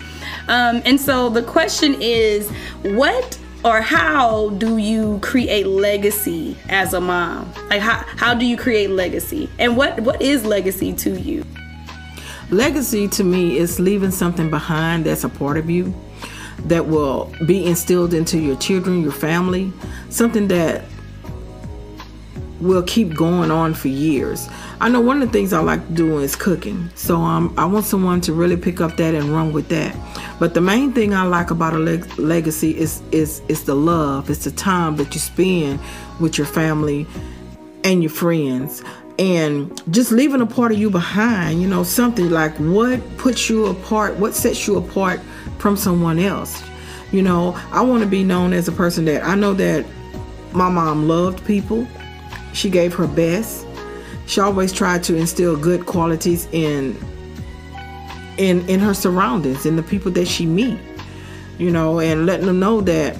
Um, 0.48 0.82
and 0.84 1.00
so 1.00 1.28
the 1.28 1.42
question 1.42 1.94
is 2.00 2.50
what 2.82 3.38
or 3.64 3.80
how 3.80 4.50
do 4.50 4.76
you 4.78 5.20
create 5.22 5.66
legacy 5.66 6.56
as 6.68 6.94
a 6.94 7.00
mom? 7.00 7.52
Like 7.70 7.80
how, 7.80 8.04
how 8.16 8.34
do 8.34 8.44
you 8.44 8.56
create 8.56 8.90
legacy? 8.90 9.48
And 9.58 9.76
what, 9.76 10.00
what 10.00 10.20
is 10.20 10.44
legacy 10.44 10.92
to 10.94 11.20
you? 11.20 11.44
Legacy 12.52 13.08
to 13.08 13.24
me 13.24 13.56
is 13.56 13.80
leaving 13.80 14.10
something 14.10 14.50
behind 14.50 15.06
that's 15.06 15.24
a 15.24 15.28
part 15.30 15.56
of 15.56 15.70
you 15.70 15.94
that 16.66 16.86
will 16.86 17.32
be 17.46 17.64
instilled 17.64 18.12
into 18.12 18.38
your 18.38 18.56
children, 18.56 19.02
your 19.02 19.10
family, 19.10 19.72
something 20.10 20.48
that 20.48 20.84
will 22.60 22.82
keep 22.82 23.14
going 23.14 23.50
on 23.50 23.72
for 23.72 23.88
years. 23.88 24.50
I 24.82 24.90
know 24.90 25.00
one 25.00 25.22
of 25.22 25.28
the 25.28 25.32
things 25.32 25.54
I 25.54 25.60
like 25.60 25.94
doing 25.94 26.22
is 26.22 26.36
cooking. 26.36 26.90
So 26.94 27.16
um, 27.16 27.54
I 27.56 27.64
want 27.64 27.86
someone 27.86 28.20
to 28.20 28.34
really 28.34 28.58
pick 28.58 28.82
up 28.82 28.98
that 28.98 29.14
and 29.14 29.30
run 29.30 29.54
with 29.54 29.70
that. 29.70 29.96
But 30.38 30.52
the 30.52 30.60
main 30.60 30.92
thing 30.92 31.14
I 31.14 31.22
like 31.22 31.50
about 31.50 31.72
a 31.72 31.78
leg- 31.78 32.18
legacy 32.18 32.76
is 32.76 33.00
is 33.12 33.40
is 33.48 33.64
the 33.64 33.74
love, 33.74 34.28
it's 34.28 34.44
the 34.44 34.50
time 34.50 34.96
that 34.96 35.14
you 35.14 35.20
spend 35.20 35.80
with 36.20 36.36
your 36.36 36.46
family 36.46 37.06
and 37.82 38.02
your 38.02 38.10
friends 38.10 38.82
and 39.22 39.80
just 39.94 40.10
leaving 40.10 40.40
a 40.40 40.46
part 40.46 40.72
of 40.72 40.78
you 40.78 40.90
behind, 40.90 41.62
you 41.62 41.68
know, 41.68 41.84
something 41.84 42.28
like 42.28 42.56
what 42.56 43.00
puts 43.18 43.48
you 43.48 43.66
apart, 43.66 44.16
what 44.16 44.34
sets 44.34 44.66
you 44.66 44.76
apart 44.76 45.20
from 45.58 45.76
someone 45.76 46.18
else. 46.18 46.60
You 47.12 47.22
know, 47.22 47.52
I 47.70 47.82
want 47.82 48.02
to 48.02 48.08
be 48.08 48.24
known 48.24 48.52
as 48.52 48.66
a 48.66 48.72
person 48.72 49.04
that 49.04 49.22
I 49.22 49.36
know 49.36 49.54
that 49.54 49.86
my 50.52 50.68
mom 50.68 51.06
loved 51.06 51.44
people. 51.44 51.86
She 52.52 52.68
gave 52.68 52.94
her 52.94 53.06
best. 53.06 53.64
She 54.26 54.40
always 54.40 54.72
tried 54.72 55.04
to 55.04 55.14
instill 55.14 55.56
good 55.56 55.86
qualities 55.86 56.48
in 56.50 56.98
in 58.38 58.68
in 58.68 58.80
her 58.80 58.92
surroundings, 58.92 59.66
in 59.66 59.76
the 59.76 59.84
people 59.84 60.10
that 60.12 60.26
she 60.26 60.46
meet. 60.46 60.80
You 61.58 61.70
know, 61.70 62.00
and 62.00 62.26
letting 62.26 62.46
them 62.46 62.58
know 62.58 62.80
that 62.80 63.16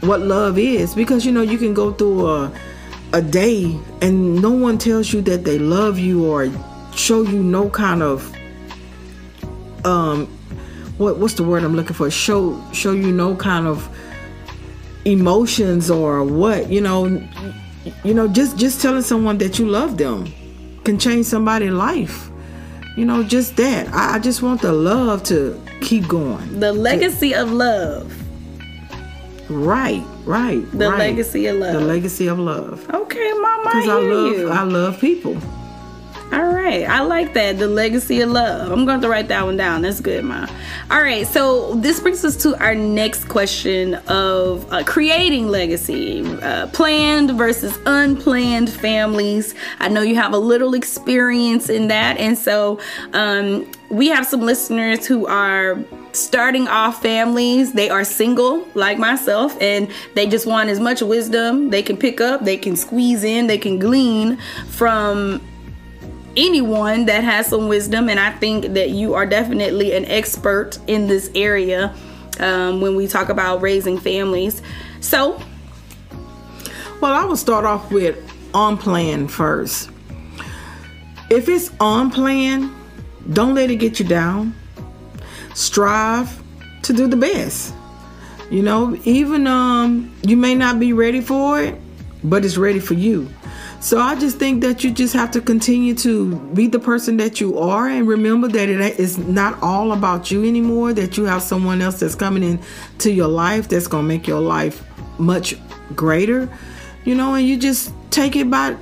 what 0.00 0.20
love 0.20 0.58
is 0.58 0.96
because 0.96 1.24
you 1.24 1.30
know 1.30 1.42
you 1.42 1.58
can 1.58 1.74
go 1.74 1.92
through 1.92 2.26
a 2.26 2.52
a 3.12 3.22
day 3.22 3.78
and 4.02 4.40
no 4.42 4.50
one 4.50 4.78
tells 4.78 5.12
you 5.12 5.20
that 5.22 5.44
they 5.44 5.58
love 5.58 5.98
you 5.98 6.26
or 6.26 6.50
show 6.94 7.22
you 7.22 7.42
no 7.42 7.70
kind 7.70 8.02
of 8.02 8.34
um 9.84 10.26
what 10.98 11.18
what's 11.18 11.34
the 11.34 11.44
word 11.44 11.62
I'm 11.62 11.74
looking 11.74 11.94
for? 11.94 12.10
Show 12.10 12.60
show 12.72 12.92
you 12.92 13.12
no 13.12 13.36
kind 13.36 13.66
of 13.66 13.88
emotions 15.04 15.90
or 15.90 16.24
what 16.24 16.68
you 16.68 16.80
know 16.80 17.06
you 18.04 18.12
know 18.12 18.28
just 18.28 18.58
just 18.58 18.82
telling 18.82 19.02
someone 19.02 19.38
that 19.38 19.58
you 19.58 19.66
love 19.66 19.96
them 19.96 20.30
can 20.84 20.98
change 20.98 21.26
somebody's 21.26 21.70
life. 21.70 22.30
You 22.96 23.04
know 23.04 23.22
just 23.22 23.56
that. 23.56 23.88
I, 23.94 24.16
I 24.16 24.18
just 24.18 24.42
want 24.42 24.60
the 24.60 24.72
love 24.72 25.22
to 25.24 25.60
keep 25.80 26.08
going. 26.08 26.58
The 26.58 26.72
legacy 26.72 27.30
to, 27.30 27.42
of 27.42 27.52
love. 27.52 28.14
Right 29.48 30.04
Right. 30.28 30.70
The 30.72 30.90
right. 30.90 30.98
legacy 30.98 31.46
of 31.46 31.56
love. 31.56 31.72
The 31.72 31.80
legacy 31.80 32.26
of 32.26 32.38
love. 32.38 32.86
Okay, 32.90 33.32
mama. 33.32 33.62
Because 33.64 33.88
I, 33.88 34.00
hear 34.00 34.12
love 34.12 34.32
you. 34.38 34.50
I 34.50 34.62
love 34.62 35.00
people. 35.00 35.38
All 36.30 36.52
right, 36.52 36.84
I 36.84 37.00
like 37.00 37.32
that. 37.34 37.58
The 37.58 37.66
legacy 37.66 38.20
of 38.20 38.30
love. 38.30 38.70
I'm 38.70 38.84
going 38.84 39.00
to 39.00 39.08
write 39.08 39.28
that 39.28 39.46
one 39.46 39.56
down. 39.56 39.80
That's 39.80 39.98
good, 39.98 40.26
ma. 40.26 40.46
All 40.90 41.00
right, 41.00 41.26
so 41.26 41.74
this 41.76 42.00
brings 42.00 42.22
us 42.22 42.36
to 42.42 42.54
our 42.62 42.74
next 42.74 43.30
question 43.30 43.94
of 44.08 44.70
uh, 44.70 44.84
creating 44.84 45.48
legacy, 45.48 46.22
uh, 46.42 46.66
planned 46.66 47.30
versus 47.30 47.78
unplanned 47.86 48.68
families. 48.68 49.54
I 49.78 49.88
know 49.88 50.02
you 50.02 50.16
have 50.16 50.34
a 50.34 50.38
little 50.38 50.74
experience 50.74 51.70
in 51.70 51.88
that, 51.88 52.18
and 52.18 52.36
so 52.36 52.78
um, 53.14 53.70
we 53.88 54.08
have 54.08 54.26
some 54.26 54.42
listeners 54.42 55.06
who 55.06 55.26
are 55.26 55.82
starting 56.12 56.68
off 56.68 57.00
families. 57.00 57.72
They 57.72 57.88
are 57.88 58.04
single, 58.04 58.68
like 58.74 58.98
myself, 58.98 59.56
and 59.62 59.90
they 60.14 60.26
just 60.26 60.46
want 60.46 60.68
as 60.68 60.78
much 60.78 61.00
wisdom 61.00 61.70
they 61.70 61.82
can 61.82 61.96
pick 61.96 62.20
up, 62.20 62.44
they 62.44 62.58
can 62.58 62.76
squeeze 62.76 63.24
in, 63.24 63.46
they 63.46 63.58
can 63.58 63.78
glean 63.78 64.36
from 64.68 65.40
anyone 66.38 67.04
that 67.06 67.24
has 67.24 67.48
some 67.48 67.68
wisdom 67.68 68.08
and 68.08 68.20
i 68.20 68.30
think 68.30 68.74
that 68.74 68.90
you 68.90 69.14
are 69.14 69.26
definitely 69.26 69.92
an 69.92 70.04
expert 70.06 70.78
in 70.86 71.06
this 71.06 71.30
area 71.34 71.92
um, 72.40 72.80
when 72.80 72.94
we 72.94 73.08
talk 73.08 73.28
about 73.28 73.60
raising 73.60 73.98
families 73.98 74.62
so 75.00 75.40
Well, 77.00 77.12
I 77.12 77.24
will 77.24 77.36
start 77.36 77.64
off 77.64 77.92
with 77.92 78.18
on 78.52 78.76
plan 78.76 79.28
first. 79.28 79.88
If 81.30 81.48
it's 81.48 81.70
on 81.78 82.10
plan, 82.10 82.74
don't 83.32 83.54
let 83.54 83.70
it 83.70 83.76
get 83.76 84.00
you 84.00 84.04
down. 84.04 84.52
Strive 85.54 86.42
to 86.82 86.92
do 86.92 87.06
the 87.06 87.16
best. 87.16 87.72
You 88.50 88.62
know, 88.62 88.98
even 89.04 89.46
um 89.46 90.12
you 90.22 90.36
may 90.36 90.56
not 90.56 90.80
be 90.80 90.92
ready 90.92 91.20
for 91.20 91.60
it, 91.62 91.76
but 92.24 92.44
it's 92.44 92.56
ready 92.56 92.80
for 92.80 92.94
you. 92.94 93.28
So 93.80 94.00
I 94.00 94.16
just 94.16 94.38
think 94.38 94.60
that 94.62 94.82
you 94.82 94.90
just 94.90 95.14
have 95.14 95.30
to 95.32 95.40
continue 95.40 95.94
to 95.96 96.36
be 96.52 96.66
the 96.66 96.80
person 96.80 97.16
that 97.18 97.40
you 97.40 97.58
are 97.58 97.88
and 97.88 98.08
remember 98.08 98.48
that 98.48 98.68
it 98.68 98.98
is 98.98 99.18
not 99.18 99.62
all 99.62 99.92
about 99.92 100.32
you 100.32 100.44
anymore, 100.44 100.92
that 100.94 101.16
you 101.16 101.24
have 101.24 101.42
someone 101.42 101.80
else 101.80 102.00
that's 102.00 102.16
coming 102.16 102.42
into 102.42 103.12
your 103.12 103.28
life 103.28 103.68
that's 103.68 103.86
going 103.86 104.02
to 104.04 104.08
make 104.08 104.26
your 104.26 104.40
life 104.40 104.84
much 105.18 105.54
greater. 105.94 106.48
You 107.04 107.14
know, 107.14 107.34
and 107.34 107.46
you 107.46 107.56
just 107.56 107.92
take 108.10 108.34
it 108.34 108.50
by 108.50 108.76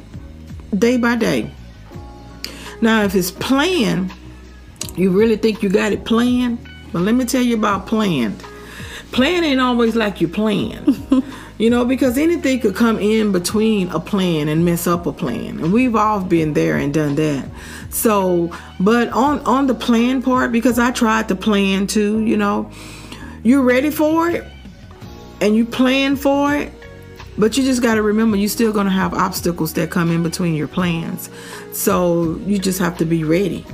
day 0.78 0.96
by 0.96 1.16
day. 1.16 1.50
Now, 2.80 3.02
if 3.02 3.14
it's 3.14 3.30
planned, 3.30 4.12
you 4.96 5.10
really 5.10 5.36
think 5.36 5.62
you 5.62 5.68
got 5.68 5.92
it 5.92 6.06
planned? 6.06 6.58
But 6.92 7.02
let 7.02 7.14
me 7.14 7.26
tell 7.26 7.42
you 7.42 7.56
about 7.56 7.86
planned. 7.86 8.42
Plan 9.12 9.44
ain't 9.44 9.60
always 9.60 9.94
like 9.94 10.20
you 10.22 10.28
plan. 10.28 10.84
you 11.58 11.70
know, 11.70 11.84
because 11.84 12.18
anything 12.18 12.60
could 12.60 12.74
come 12.74 12.98
in 12.98 13.32
between 13.32 13.88
a 13.90 14.00
plan 14.00 14.48
and 14.48 14.64
mess 14.64 14.86
up 14.86 15.06
a 15.06 15.12
plan. 15.12 15.58
And 15.58 15.72
we've 15.72 15.96
all 15.96 16.22
been 16.22 16.52
there 16.52 16.76
and 16.76 16.92
done 16.92 17.14
that. 17.16 17.48
So, 17.90 18.52
but 18.78 19.08
on 19.10 19.40
on 19.40 19.66
the 19.66 19.74
plan 19.74 20.22
part, 20.22 20.52
because 20.52 20.78
I 20.78 20.90
tried 20.90 21.28
to 21.28 21.34
plan 21.34 21.86
too, 21.86 22.20
you 22.20 22.36
know, 22.36 22.70
you're 23.42 23.62
ready 23.62 23.90
for 23.90 24.28
it 24.30 24.44
and 25.40 25.56
you 25.56 25.64
plan 25.64 26.16
for 26.16 26.54
it, 26.54 26.72
but 27.38 27.56
you 27.56 27.64
just 27.64 27.82
got 27.82 27.94
to 27.94 28.02
remember 28.02 28.36
you're 28.36 28.48
still 28.48 28.72
going 28.72 28.86
to 28.86 28.92
have 28.92 29.14
obstacles 29.14 29.72
that 29.74 29.90
come 29.90 30.10
in 30.10 30.22
between 30.22 30.54
your 30.54 30.68
plans. 30.68 31.30
So, 31.72 32.36
you 32.46 32.58
just 32.58 32.78
have 32.78 32.98
to 32.98 33.04
be 33.04 33.24
ready. 33.24 33.64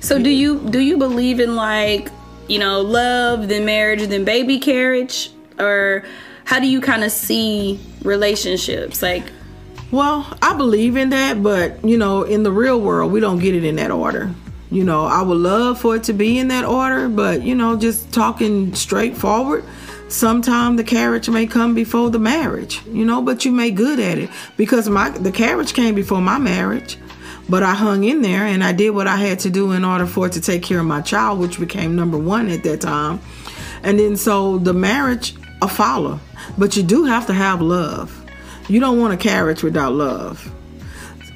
so 0.00 0.20
do 0.20 0.30
you 0.30 0.58
do 0.70 0.80
you 0.80 0.96
believe 0.98 1.38
in 1.38 1.54
like 1.54 2.10
you 2.48 2.58
know 2.58 2.80
love 2.80 3.46
then 3.48 3.64
marriage 3.64 4.02
then 4.08 4.24
baby 4.24 4.58
carriage 4.58 5.30
or 5.60 6.04
how 6.44 6.60
do 6.60 6.66
you 6.66 6.80
kind 6.80 7.04
of 7.04 7.12
see 7.12 7.80
relationships 8.02 9.02
like 9.02 9.24
Well, 9.90 10.26
I 10.42 10.56
believe 10.56 10.96
in 10.96 11.10
that, 11.10 11.42
but 11.42 11.84
you 11.84 11.96
know, 11.96 12.22
in 12.22 12.42
the 12.42 12.52
real 12.52 12.80
world, 12.80 13.12
we 13.12 13.20
don't 13.20 13.38
get 13.38 13.54
it 13.54 13.64
in 13.64 13.76
that 13.76 13.90
order. 13.90 14.34
You 14.70 14.84
know, 14.84 15.04
I 15.04 15.20
would 15.20 15.36
love 15.36 15.80
for 15.80 15.96
it 15.96 16.04
to 16.04 16.14
be 16.14 16.38
in 16.38 16.48
that 16.48 16.64
order, 16.64 17.08
but 17.08 17.42
you 17.42 17.54
know, 17.54 17.76
just 17.76 18.10
talking 18.12 18.74
straightforward, 18.74 19.64
sometime 20.08 20.76
the 20.76 20.84
carriage 20.84 21.28
may 21.28 21.46
come 21.46 21.74
before 21.74 22.10
the 22.10 22.18
marriage, 22.18 22.80
you 22.86 23.04
know, 23.04 23.20
but 23.20 23.44
you 23.44 23.52
make 23.52 23.74
good 23.74 24.00
at 24.00 24.18
it 24.18 24.30
because 24.56 24.88
my 24.88 25.10
the 25.10 25.32
carriage 25.32 25.74
came 25.74 25.94
before 25.94 26.22
my 26.22 26.38
marriage. 26.38 26.96
But 27.48 27.62
I 27.62 27.74
hung 27.74 28.04
in 28.04 28.22
there 28.22 28.46
and 28.46 28.62
I 28.62 28.72
did 28.72 28.90
what 28.90 29.06
I 29.06 29.16
had 29.16 29.40
to 29.40 29.50
do 29.50 29.72
in 29.72 29.84
order 29.84 30.06
for 30.06 30.26
it 30.26 30.32
to 30.34 30.40
take 30.40 30.62
care 30.62 30.78
of 30.78 30.86
my 30.86 31.02
child, 31.02 31.38
which 31.38 31.58
became 31.58 31.96
number 31.96 32.16
one 32.16 32.48
at 32.48 32.62
that 32.62 32.80
time. 32.80 33.20
And 33.82 33.98
then 33.98 34.16
so 34.16 34.58
the 34.58 34.72
marriage 34.72 35.34
a 35.62 35.68
follow, 35.68 36.20
but 36.58 36.76
you 36.76 36.82
do 36.82 37.04
have 37.04 37.26
to 37.28 37.32
have 37.32 37.62
love. 37.62 38.18
You 38.68 38.80
don't 38.80 39.00
want 39.00 39.14
a 39.14 39.16
carriage 39.16 39.62
without 39.62 39.92
love. 39.92 40.52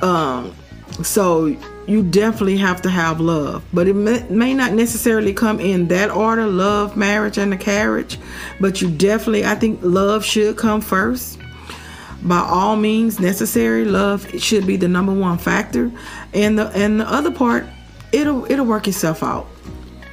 Um, 0.03 0.55
so 1.03 1.57
you 1.87 2.03
definitely 2.03 2.57
have 2.57 2.83
to 2.83 2.91
have 2.91 3.21
love, 3.21 3.65
but 3.73 3.87
it 3.87 3.95
may, 3.95 4.27
may 4.29 4.53
not 4.53 4.73
necessarily 4.73 5.33
come 5.33 5.61
in 5.61 5.89
that 5.89 6.11
order: 6.11 6.47
love, 6.47 6.97
marriage, 6.97 7.39
and 7.39 7.53
the 7.53 7.57
carriage. 7.57 8.19
But 8.61 8.83
you 8.83 8.91
definitely, 8.91 9.45
I 9.45 9.55
think, 9.55 9.81
love 9.83 10.25
should 10.25 10.57
come 10.57 10.81
first. 10.81 11.39
By 12.23 12.39
all 12.39 12.77
means 12.77 13.21
necessary, 13.21 13.85
love 13.85 14.29
should 14.41 14.67
be 14.67 14.77
the 14.77 14.89
number 14.89 15.15
one 15.15 15.39
factor, 15.39 15.93
and 16.35 16.59
the 16.59 16.69
and 16.71 17.01
the 17.01 17.09
other 17.09 17.31
part, 17.31 17.67
it'll 18.11 18.51
it'll 18.51 18.67
work 18.67 18.89
itself 18.89 19.23
out. 19.23 19.47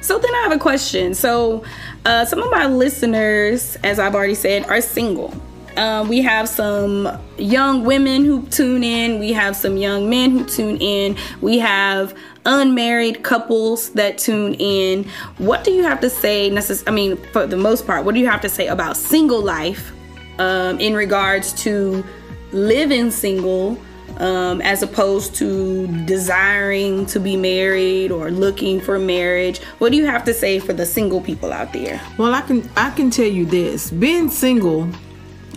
So 0.04 0.18
then 0.18 0.34
I 0.34 0.42
have 0.42 0.52
a 0.52 0.58
question. 0.58 1.14
So 1.14 1.64
uh, 2.04 2.26
some 2.26 2.42
of 2.42 2.50
my 2.50 2.66
listeners, 2.66 3.76
as 3.82 3.98
I've 3.98 4.14
already 4.14 4.34
said, 4.34 4.66
are 4.66 4.82
single. 4.82 5.32
Uh, 5.78 6.04
we 6.06 6.20
have 6.20 6.46
some 6.46 7.08
young 7.38 7.84
women 7.84 8.22
who 8.22 8.46
tune 8.48 8.84
in. 8.84 9.18
We 9.18 9.32
have 9.32 9.56
some 9.56 9.78
young 9.78 10.10
men 10.10 10.30
who 10.30 10.44
tune 10.44 10.76
in. 10.76 11.16
We 11.40 11.58
have 11.58 12.14
unmarried 12.44 13.22
couples 13.22 13.92
that 13.92 14.18
tune 14.18 14.52
in. 14.54 15.04
What 15.38 15.64
do 15.64 15.70
you 15.70 15.82
have 15.84 16.02
to 16.02 16.10
say? 16.10 16.50
Necess- 16.50 16.84
I 16.86 16.90
mean, 16.90 17.16
for 17.32 17.46
the 17.46 17.56
most 17.56 17.86
part, 17.86 18.04
what 18.04 18.14
do 18.14 18.20
you 18.20 18.28
have 18.28 18.42
to 18.42 18.48
say 18.50 18.66
about 18.66 18.98
single 18.98 19.42
life 19.42 19.90
um, 20.38 20.78
in 20.80 20.92
regards 20.94 21.54
to 21.62 22.04
living 22.52 23.10
single? 23.10 23.80
Um, 24.18 24.60
as 24.62 24.82
opposed 24.82 25.34
to 25.36 25.86
desiring 26.04 27.06
to 27.06 27.20
be 27.20 27.36
married 27.36 28.10
or 28.10 28.30
looking 28.30 28.80
for 28.80 28.98
marriage. 28.98 29.60
What 29.78 29.90
do 29.90 29.96
you 29.96 30.06
have 30.06 30.24
to 30.24 30.34
say 30.34 30.58
for 30.58 30.72
the 30.72 30.86
single 30.86 31.20
people 31.20 31.52
out 31.52 31.72
there? 31.72 32.00
Well, 32.18 32.34
I 32.34 32.42
can 32.42 32.68
I 32.76 32.90
can 32.90 33.10
tell 33.10 33.26
you 33.26 33.46
this: 33.46 33.90
being 33.90 34.30
single 34.30 34.88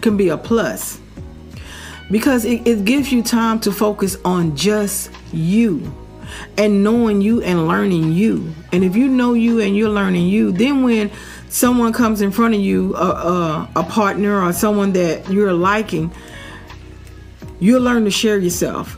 can 0.02 0.18
be 0.18 0.30
a 0.30 0.38
plus 0.38 1.00
because 2.10 2.46
it, 2.46 2.68
it 2.68 2.86
gives 2.86 3.12
you 3.12 3.24
time 3.24 3.60
to 3.62 3.72
focus 3.72 4.18
on 4.24 4.56
just 4.56 5.12
you 5.32 5.94
and 6.58 6.84
knowing 6.84 7.22
you 7.22 7.42
and 7.42 7.68
learning 7.68 8.12
you. 8.12 8.54
And 8.72 8.84
if 8.84 8.96
you 8.96 9.08
know 9.08 9.34
you 9.34 9.60
and 9.60 9.76
you're 9.76 9.90
learning 9.90 10.28
you, 10.28 10.52
then 10.52 10.84
when 10.84 11.12
someone 11.50 11.94
comes 11.94 12.22
in 12.22 12.32
front 12.32 12.54
of 12.54 12.60
you, 12.60 12.96
a, 12.96 13.08
a, 13.08 13.70
a 13.78 13.84
partner 13.84 14.42
or 14.42 14.54
someone 14.54 14.94
that 14.94 15.30
you're 15.30 15.54
liking, 15.54 16.12
you'll 17.60 17.82
learn 17.82 18.06
to 18.06 18.12
share 18.12 18.38
yourself. 18.38 18.98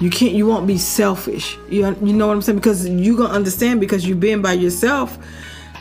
You 0.00 0.10
can't. 0.10 0.32
You 0.32 0.46
won't 0.46 0.66
be 0.66 0.78
selfish. 0.78 1.56
You 1.70 1.96
you 2.02 2.12
know 2.12 2.26
what 2.26 2.34
I'm 2.34 2.42
saying? 2.42 2.58
Because 2.58 2.86
you're 2.86 3.16
gonna 3.16 3.32
understand 3.32 3.80
because 3.80 4.06
you've 4.06 4.20
been 4.20 4.42
by 4.42 4.52
yourself 4.52 5.18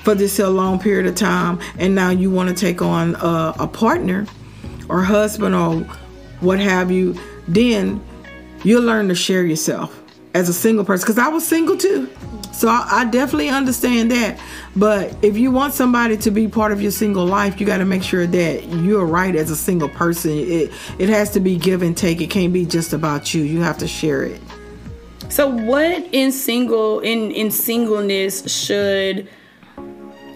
for 0.04 0.16
this 0.16 0.40
a 0.40 0.50
long 0.50 0.80
period 0.80 1.06
of 1.08 1.16
time, 1.16 1.60
and 1.78 1.96
now 1.96 2.12
you 2.12 2.32
want 2.32 2.48
to 2.50 2.56
take 2.56 2.82
on 2.82 3.16
a, 3.16 3.56
a 3.60 3.68
partner 3.68 4.26
or 4.88 5.02
husband 5.02 5.54
or 5.54 5.80
what 6.40 6.60
have 6.60 6.92
you. 6.92 7.20
Then 7.48 8.04
you'll 8.64 8.84
learn 8.84 9.10
to 9.10 9.16
share 9.16 9.44
yourself 9.44 10.02
as 10.34 10.48
a 10.48 10.54
single 10.54 10.86
person. 10.86 11.06
Because 11.06 11.18
I 11.18 11.28
was 11.28 11.46
single 11.46 11.76
too, 11.76 12.10
so 12.56 12.70
I, 12.70 12.88
I 12.92 13.06
definitely 13.06 13.50
understand 13.50 14.12
that. 14.12 14.40
But 14.76 15.16
if 15.22 15.38
you 15.38 15.52
want 15.52 15.74
somebody 15.74 16.18
to 16.18 16.32
be 16.32 16.48
part 16.48 16.72
of 16.72 16.82
your 16.82 16.92
single 16.92 17.26
life, 17.26 17.60
you 17.60 17.66
got 17.66 17.78
to 17.78 17.86
make 17.86 18.04
sure 18.04 18.26
that 18.26 18.64
you're 18.66 19.06
right 19.06 19.36
as 19.36 19.52
a 19.52 19.56
single 19.56 19.90
person. 19.90 20.32
It 20.32 20.72
it 20.98 21.10
has 21.10 21.32
to 21.32 21.40
be 21.40 21.58
give 21.58 21.82
and 21.82 21.96
take. 21.96 22.22
It 22.22 22.30
can't 22.30 22.54
be 22.54 22.66
just 22.66 22.94
about 22.94 23.34
you. 23.34 23.44
You 23.44 23.62
have 23.62 23.78
to 23.80 23.88
share 23.88 24.24
it. 24.24 24.42
So, 25.30 25.50
what 25.50 26.08
in 26.12 26.32
single 26.32 27.00
in 27.02 27.32
in 27.32 27.52
singleness 27.52 28.44
should 28.52 29.28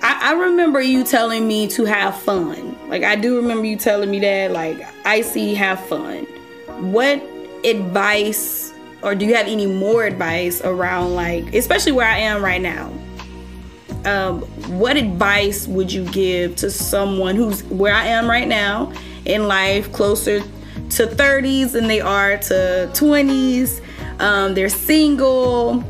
I, 0.01 0.31
I 0.31 0.33
remember 0.33 0.81
you 0.81 1.03
telling 1.03 1.47
me 1.47 1.67
to 1.69 1.85
have 1.85 2.19
fun. 2.19 2.77
Like 2.89 3.03
I 3.03 3.15
do 3.15 3.37
remember 3.37 3.65
you 3.65 3.77
telling 3.77 4.09
me 4.11 4.19
that. 4.19 4.51
Like 4.51 4.81
Icy 5.05 5.53
have 5.55 5.79
fun. 5.87 6.25
What 6.91 7.21
advice, 7.63 8.73
or 9.01 9.15
do 9.15 9.25
you 9.25 9.35
have 9.35 9.47
any 9.47 9.65
more 9.65 10.05
advice 10.05 10.61
around 10.61 11.15
like, 11.15 11.53
especially 11.53 11.91
where 11.91 12.07
I 12.07 12.17
am 12.17 12.43
right 12.43 12.61
now? 12.61 12.91
Um, 14.05 14.41
what 14.77 14.97
advice 14.97 15.67
would 15.67 15.91
you 15.91 16.05
give 16.05 16.55
to 16.57 16.71
someone 16.71 17.35
who's 17.35 17.63
where 17.65 17.93
I 17.93 18.05
am 18.05 18.29
right 18.29 18.47
now 18.47 18.93
in 19.25 19.47
life, 19.47 19.91
closer 19.91 20.39
to 20.39 21.07
30s 21.07 21.73
than 21.73 21.87
they 21.87 22.01
are 22.01 22.37
to 22.37 22.89
20s? 22.93 23.81
Um, 24.19 24.53
they're 24.53 24.69
single 24.69 25.83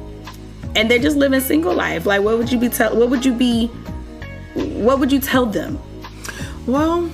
and 0.75 0.89
they're 0.89 0.99
just 0.99 1.17
living 1.17 1.39
single 1.39 1.73
life. 1.73 2.05
Like, 2.05 2.21
what 2.21 2.37
would 2.37 2.51
you 2.51 2.59
be 2.59 2.69
tell? 2.69 2.95
What 2.95 3.09
would 3.09 3.25
you 3.25 3.33
be? 3.33 3.67
What 4.55 4.99
would 4.99 5.11
you 5.11 5.19
tell 5.19 5.45
them? 5.45 5.79
Well, 6.65 7.09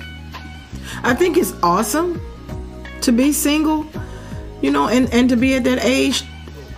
I 1.03 1.13
think 1.13 1.37
it's 1.37 1.53
awesome 1.63 2.21
to 3.01 3.11
be 3.11 3.31
single, 3.31 3.85
you 4.61 4.71
know, 4.71 4.87
and, 4.87 5.11
and 5.13 5.29
to 5.29 5.35
be 5.35 5.55
at 5.55 5.63
that 5.65 5.83
age. 5.83 6.23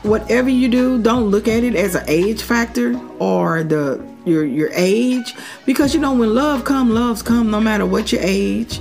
Whatever 0.03 0.49
you 0.49 0.69
do, 0.69 1.01
don't 1.01 1.25
look 1.25 1.47
at 1.47 1.63
it 1.63 1.75
as 1.75 1.95
an 1.95 2.05
age 2.07 2.41
factor 2.41 2.97
or 3.19 3.63
the 3.63 4.01
your 4.25 4.45
your 4.45 4.69
age 4.73 5.33
because 5.65 5.93
you 5.93 5.99
know 5.99 6.13
when 6.13 6.33
love 6.35 6.63
come, 6.63 6.93
loves 6.93 7.21
come 7.21 7.49
no 7.49 7.59
matter 7.59 7.85
what 7.85 8.11
your 8.11 8.21
age. 8.21 8.79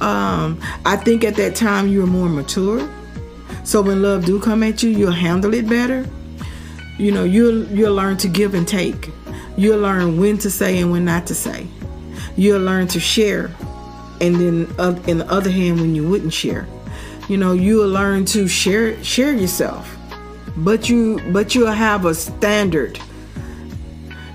Um, 0.00 0.60
I 0.84 0.96
think 0.96 1.24
at 1.24 1.36
that 1.36 1.54
time 1.54 1.88
you're 1.88 2.06
more 2.06 2.28
mature. 2.28 2.88
So 3.64 3.80
when 3.80 4.02
love 4.02 4.26
do 4.26 4.40
come 4.40 4.62
at 4.62 4.82
you, 4.82 4.90
you'll 4.90 5.12
handle 5.12 5.54
it 5.54 5.68
better. 5.68 6.06
You 6.98 7.12
know, 7.12 7.24
you'll 7.24 7.64
you'll 7.68 7.94
learn 7.94 8.16
to 8.18 8.28
give 8.28 8.54
and 8.54 8.68
take. 8.68 9.10
You'll 9.56 9.80
learn 9.80 10.20
when 10.20 10.38
to 10.38 10.50
say 10.50 10.78
and 10.80 10.90
when 10.90 11.04
not 11.04 11.26
to 11.28 11.34
say. 11.34 11.66
You'll 12.36 12.62
learn 12.62 12.88
to 12.88 13.00
share, 13.00 13.50
and 14.20 14.34
then 14.36 14.74
uh, 14.78 15.00
in 15.06 15.18
the 15.18 15.30
other 15.30 15.50
hand, 15.50 15.80
when 15.80 15.94
you 15.94 16.08
wouldn't 16.08 16.32
share, 16.32 16.66
you 17.28 17.36
know, 17.36 17.52
you'll 17.52 17.88
learn 17.88 18.24
to 18.26 18.48
share 18.48 19.02
share 19.02 19.32
yourself. 19.32 19.96
But 20.56 20.88
you 20.88 21.20
but 21.32 21.54
you'll 21.54 21.72
have 21.72 22.04
a 22.04 22.14
standard 22.14 22.98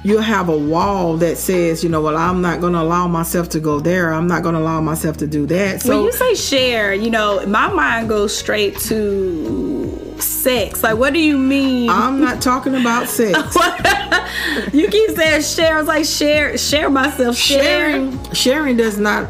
you'll 0.04 0.22
have 0.22 0.50
a 0.50 0.58
wall 0.58 1.18
that 1.18 1.38
says, 1.38 1.84
you 1.84 1.90
know, 1.90 2.02
well, 2.02 2.18
I'm 2.18 2.42
not 2.42 2.62
going 2.62 2.74
to 2.74 2.82
allow 2.82 3.08
myself 3.08 3.50
to 3.50 3.60
go 3.60 3.80
there. 3.80 4.14
I'm 4.14 4.28
not 4.28 4.44
going 4.44 4.56
to 4.56 4.62
allow 4.62 4.82
myself 4.82 5.18
to 5.18 5.28
do 5.28 5.46
that. 5.48 5.82
So 5.82 5.98
when 5.98 6.06
you 6.06 6.12
say 6.12 6.36
share, 6.36 6.94
you 6.94 7.10
know, 7.10 7.46
my 7.46 7.72
mind 7.72 8.10
goes 8.10 8.36
straight 8.36 8.78
to 8.80 10.16
sex. 10.20 10.84
Like, 10.84 10.98
what 10.98 11.14
do 11.14 11.20
you 11.20 11.38
mean? 11.38 11.90
I'm 11.90 12.20
not 12.22 12.42
talking 12.42 12.76
about 12.76 13.08
sex. 13.08 13.38
you 14.74 14.88
keep 14.88 15.12
saying 15.12 15.42
share. 15.42 15.76
I 15.76 15.80
was 15.80 15.88
like, 15.88 16.06
share, 16.06 16.58
share 16.58 16.90
myself. 16.90 17.36
Sharing, 17.36 18.34
sharing 18.34 18.78
does 18.78 18.98
not 18.98 19.30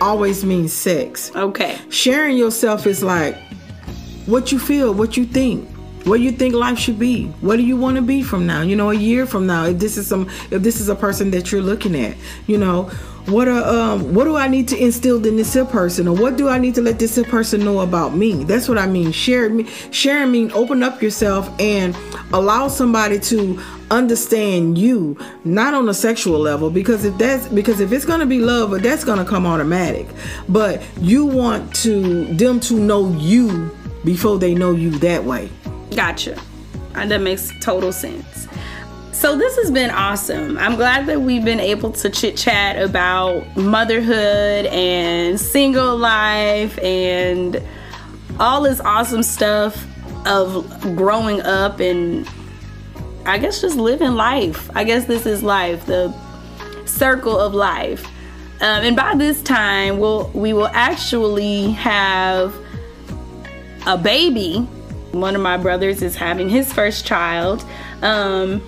always 0.00 0.44
means 0.44 0.72
sex. 0.72 1.30
Okay. 1.34 1.78
Sharing 1.90 2.36
yourself 2.36 2.86
is 2.86 3.02
like 3.02 3.36
what 4.26 4.52
you 4.52 4.58
feel, 4.58 4.92
what 4.92 5.16
you 5.16 5.24
think 5.24 5.68
what 6.08 6.18
do 6.18 6.22
you 6.22 6.32
think 6.32 6.54
life 6.54 6.78
should 6.78 6.98
be? 6.98 7.26
What 7.40 7.56
do 7.56 7.62
you 7.62 7.76
want 7.76 7.96
to 7.96 8.02
be 8.02 8.22
from 8.22 8.46
now? 8.46 8.62
You 8.62 8.76
know 8.76 8.90
a 8.90 8.94
year 8.94 9.26
from 9.26 9.46
now 9.46 9.66
if 9.66 9.78
this 9.78 9.96
is 9.96 10.06
some 10.06 10.28
if 10.50 10.62
this 10.62 10.80
is 10.80 10.88
a 10.88 10.94
person 10.94 11.30
that 11.32 11.52
you're 11.52 11.62
looking 11.62 11.94
at 11.94 12.16
you 12.46 12.58
know 12.58 12.90
what 13.28 13.46
are 13.46 13.62
um 13.62 14.14
what 14.14 14.24
do 14.24 14.36
i 14.36 14.48
need 14.48 14.66
to 14.68 14.76
instill 14.82 15.24
in 15.26 15.36
this 15.36 15.54
person? 15.70 16.08
Or 16.08 16.14
what 16.14 16.36
do 16.36 16.48
i 16.48 16.58
need 16.58 16.74
to 16.76 16.80
let 16.80 16.98
this 16.98 17.22
person 17.24 17.62
know 17.62 17.80
about 17.80 18.14
me? 18.14 18.44
That's 18.44 18.68
what 18.68 18.78
i 18.78 18.86
mean. 18.86 19.12
Share 19.12 19.50
me 19.50 19.66
sharing 19.90 20.32
mean 20.32 20.50
open 20.52 20.82
up 20.82 21.02
yourself 21.02 21.48
and 21.60 21.96
allow 22.32 22.68
somebody 22.68 23.18
to 23.20 23.60
understand 23.90 24.76
you 24.76 25.16
not 25.44 25.74
on 25.74 25.88
a 25.88 25.94
sexual 25.94 26.38
level 26.38 26.70
because 26.70 27.04
if 27.04 27.16
that's 27.18 27.48
because 27.48 27.80
if 27.80 27.92
it's 27.92 28.04
going 28.04 28.20
to 28.20 28.26
be 28.26 28.38
love 28.38 28.70
but 28.70 28.82
that's 28.82 29.04
going 29.04 29.18
to 29.18 29.24
come 29.24 29.46
automatic. 29.46 30.06
But 30.48 30.82
you 31.00 31.26
want 31.26 31.74
to 31.76 32.24
them 32.34 32.60
to 32.60 32.74
know 32.74 33.10
you 33.12 33.74
before 34.04 34.38
they 34.38 34.54
know 34.54 34.72
you 34.72 34.90
that 35.00 35.24
way 35.24 35.50
Gotcha. 35.94 36.40
And 36.94 37.10
that 37.10 37.20
makes 37.20 37.52
total 37.60 37.92
sense. 37.92 38.48
So 39.12 39.36
this 39.36 39.56
has 39.56 39.70
been 39.70 39.90
awesome. 39.90 40.56
I'm 40.58 40.76
glad 40.76 41.06
that 41.06 41.20
we've 41.20 41.44
been 41.44 41.58
able 41.58 41.90
to 41.90 42.08
chit 42.08 42.36
chat 42.36 42.80
about 42.80 43.56
motherhood 43.56 44.66
and 44.66 45.40
single 45.40 45.96
life 45.96 46.78
and 46.78 47.60
all 48.38 48.62
this 48.62 48.78
awesome 48.80 49.24
stuff 49.24 49.84
of 50.24 50.80
growing 50.94 51.40
up 51.42 51.80
and 51.80 52.28
I 53.26 53.38
guess 53.38 53.60
just 53.60 53.76
living 53.76 54.12
life. 54.12 54.70
I 54.76 54.84
guess 54.84 55.06
this 55.06 55.26
is 55.26 55.42
life, 55.42 55.84
the 55.86 56.14
circle 56.86 57.38
of 57.38 57.54
life. 57.54 58.06
Um, 58.60 58.84
and 58.84 58.96
by 58.96 59.14
this 59.16 59.42
time, 59.42 59.98
we'll 59.98 60.30
we 60.34 60.52
will 60.52 60.70
actually 60.72 61.72
have 61.72 62.54
a 63.86 63.98
baby 63.98 64.68
one 65.12 65.34
of 65.34 65.40
my 65.40 65.56
brothers 65.56 66.02
is 66.02 66.14
having 66.16 66.48
his 66.48 66.72
first 66.72 67.06
child. 67.06 67.64
Um, 68.02 68.62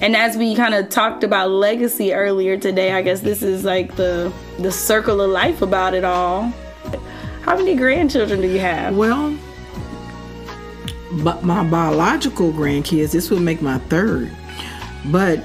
and 0.00 0.14
as 0.14 0.36
we 0.36 0.54
kind 0.54 0.74
of 0.74 0.88
talked 0.90 1.24
about 1.24 1.50
legacy 1.50 2.12
earlier 2.12 2.56
today, 2.58 2.92
I 2.92 3.02
guess 3.02 3.20
this 3.20 3.42
is 3.42 3.64
like 3.64 3.96
the 3.96 4.32
the 4.58 4.70
circle 4.70 5.20
of 5.20 5.30
life 5.30 5.62
about 5.62 5.94
it 5.94 6.04
all. 6.04 6.52
How 7.42 7.56
many 7.56 7.76
grandchildren 7.76 8.40
do 8.40 8.48
you 8.48 8.58
have? 8.58 8.96
Well, 8.96 9.36
but 11.22 11.44
my 11.44 11.64
biological 11.68 12.52
grandkids, 12.52 13.12
this 13.12 13.30
would 13.30 13.40
make 13.40 13.62
my 13.62 13.78
third. 13.78 14.30
But 15.06 15.42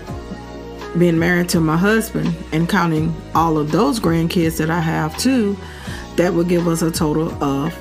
being 0.98 1.18
married 1.18 1.48
to 1.50 1.62
my 1.62 1.78
husband 1.78 2.36
and 2.52 2.68
counting 2.68 3.16
all 3.34 3.58
of 3.58 3.72
those 3.72 4.00
grandkids 4.00 4.58
that 4.58 4.70
I 4.70 4.82
have 4.82 5.18
too, 5.18 5.56
that 6.18 6.34
would 6.34 6.50
give 6.50 6.68
us 6.68 6.82
a 6.82 6.92
total 6.92 7.32
of 7.42 7.74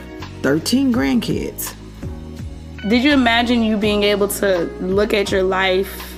13 0.42 0.92
grandkids 0.92 1.74
did 2.88 3.04
you 3.04 3.12
imagine 3.12 3.62
you 3.62 3.76
being 3.76 4.02
able 4.02 4.28
to 4.28 4.64
look 4.80 5.12
at 5.12 5.30
your 5.30 5.42
life 5.42 6.16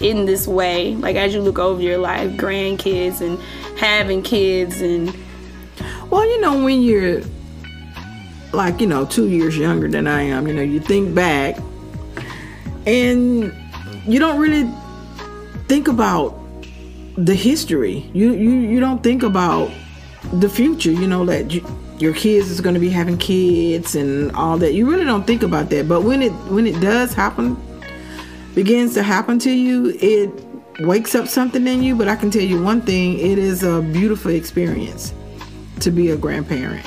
in 0.00 0.26
this 0.26 0.46
way? 0.46 0.94
Like 0.96 1.16
as 1.16 1.34
you 1.34 1.40
look 1.40 1.58
over 1.58 1.80
your 1.80 1.98
life 1.98 2.32
grandkids 2.32 3.20
and 3.20 3.38
having 3.78 4.22
kids 4.22 4.80
and 4.80 5.14
well 6.10 6.26
you 6.26 6.40
know 6.40 6.62
when 6.62 6.82
you're 6.82 7.22
like 8.52 8.80
you 8.80 8.86
know 8.86 9.06
two 9.06 9.28
years 9.28 9.56
younger 9.56 9.88
than 9.88 10.06
i 10.06 10.20
am 10.20 10.46
you 10.46 10.52
know 10.52 10.60
you 10.60 10.80
think 10.80 11.14
back 11.14 11.56
and 12.84 13.54
you 14.06 14.18
don't 14.18 14.38
really 14.38 14.70
think 15.68 15.88
about 15.88 16.40
the 17.16 17.34
history. 17.34 18.10
You 18.12 18.32
you, 18.32 18.50
you 18.50 18.80
don't 18.80 19.02
think 19.02 19.22
about 19.22 19.70
the 20.32 20.48
future 20.48 20.90
you 20.90 21.06
know 21.06 21.24
that 21.26 21.52
you, 21.52 21.64
your 22.00 22.14
kids 22.14 22.50
is 22.50 22.62
going 22.62 22.74
to 22.74 22.80
be 22.80 22.88
having 22.88 23.18
kids 23.18 23.94
and 23.94 24.32
all 24.32 24.56
that. 24.58 24.72
You 24.72 24.90
really 24.90 25.04
don't 25.04 25.26
think 25.26 25.42
about 25.42 25.68
that, 25.70 25.86
but 25.86 26.02
when 26.02 26.22
it 26.22 26.32
when 26.50 26.66
it 26.66 26.80
does 26.80 27.12
happen, 27.12 27.58
begins 28.54 28.94
to 28.94 29.02
happen 29.02 29.38
to 29.40 29.50
you, 29.50 29.94
it 30.00 30.30
wakes 30.80 31.14
up 31.14 31.28
something 31.28 31.66
in 31.66 31.82
you. 31.82 31.94
But 31.94 32.08
I 32.08 32.16
can 32.16 32.30
tell 32.30 32.40
you 32.42 32.62
one 32.62 32.80
thing: 32.80 33.18
it 33.18 33.36
is 33.38 33.62
a 33.62 33.82
beautiful 33.82 34.30
experience 34.30 35.12
to 35.80 35.90
be 35.90 36.08
a 36.10 36.16
grandparent. 36.16 36.86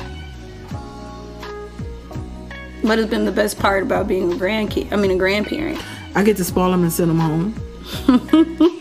What 2.82 2.98
has 2.98 3.06
been 3.08 3.26
the 3.26 3.32
best 3.32 3.60
part 3.60 3.84
about 3.84 4.08
being 4.08 4.34
a 4.34 4.36
grandkid? 4.36 4.92
I 4.92 4.96
mean, 4.96 5.12
a 5.12 5.18
grandparent. 5.18 5.80
I 6.16 6.24
get 6.24 6.38
to 6.38 6.44
spoil 6.44 6.72
them 6.72 6.82
and 6.82 6.92
send 6.92 7.12
them 7.12 7.20
home. 7.20 7.54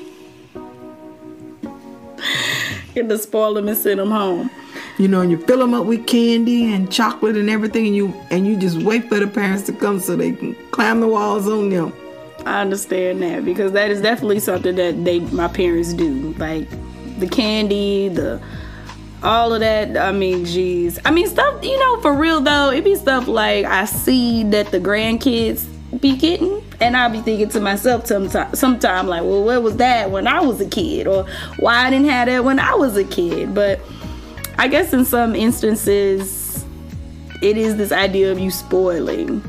get 2.94 3.08
to 3.08 3.18
spoil 3.18 3.54
them 3.54 3.68
and 3.68 3.76
send 3.76 4.00
them 4.00 4.10
home 4.10 4.50
you 4.98 5.08
know, 5.08 5.20
and 5.20 5.30
you 5.30 5.38
fill 5.38 5.58
them 5.58 5.74
up 5.74 5.86
with 5.86 6.06
candy 6.06 6.72
and 6.72 6.90
chocolate 6.90 7.36
and 7.36 7.48
everything, 7.48 7.86
and 7.86 7.96
you 7.96 8.14
and 8.30 8.46
you 8.46 8.56
just 8.56 8.78
wait 8.78 9.08
for 9.08 9.18
the 9.18 9.26
parents 9.26 9.64
to 9.64 9.72
come 9.72 10.00
so 10.00 10.16
they 10.16 10.32
can 10.32 10.54
climb 10.70 11.00
the 11.00 11.08
walls 11.08 11.48
on 11.48 11.70
them. 11.70 11.92
I 12.44 12.60
understand 12.60 13.22
that 13.22 13.44
because 13.44 13.72
that 13.72 13.90
is 13.90 14.00
definitely 14.00 14.40
something 14.40 14.74
that 14.76 15.04
they 15.04 15.20
my 15.20 15.48
parents 15.48 15.92
do, 15.94 16.34
like 16.34 16.68
the 17.18 17.28
candy, 17.28 18.08
the 18.08 18.40
all 19.22 19.54
of 19.54 19.60
that. 19.60 19.96
I 19.96 20.12
mean, 20.12 20.44
geez, 20.44 20.98
I 21.04 21.10
mean 21.10 21.28
stuff. 21.28 21.64
You 21.64 21.78
know, 21.78 22.00
for 22.00 22.12
real 22.12 22.40
though, 22.40 22.70
it 22.70 22.84
be 22.84 22.94
stuff 22.96 23.28
like 23.28 23.64
I 23.64 23.84
see 23.84 24.44
that 24.44 24.70
the 24.70 24.80
grandkids 24.80 25.66
be 26.00 26.16
getting 26.16 26.62
and 26.80 26.96
I'll 26.96 27.10
be 27.10 27.20
thinking 27.20 27.48
to 27.50 27.60
myself 27.60 28.06
sometime, 28.06 28.54
sometime 28.54 29.06
like, 29.06 29.22
well, 29.22 29.44
what 29.44 29.62
was 29.62 29.76
that 29.76 30.10
when 30.10 30.26
I 30.26 30.40
was 30.40 30.60
a 30.60 30.66
kid? 30.66 31.06
Or 31.06 31.26
why 31.58 31.86
I 31.86 31.90
didn't 31.90 32.08
have 32.08 32.26
that 32.26 32.44
when 32.44 32.58
I 32.58 32.74
was 32.74 32.96
a 32.96 33.04
kid? 33.04 33.54
But 33.54 33.80
I 34.58 34.68
guess 34.68 34.92
in 34.92 35.04
some 35.04 35.34
instances, 35.34 36.64
it 37.42 37.56
is 37.56 37.76
this 37.76 37.92
idea 37.92 38.30
of 38.30 38.38
you 38.38 38.50
spoiling. 38.50 39.42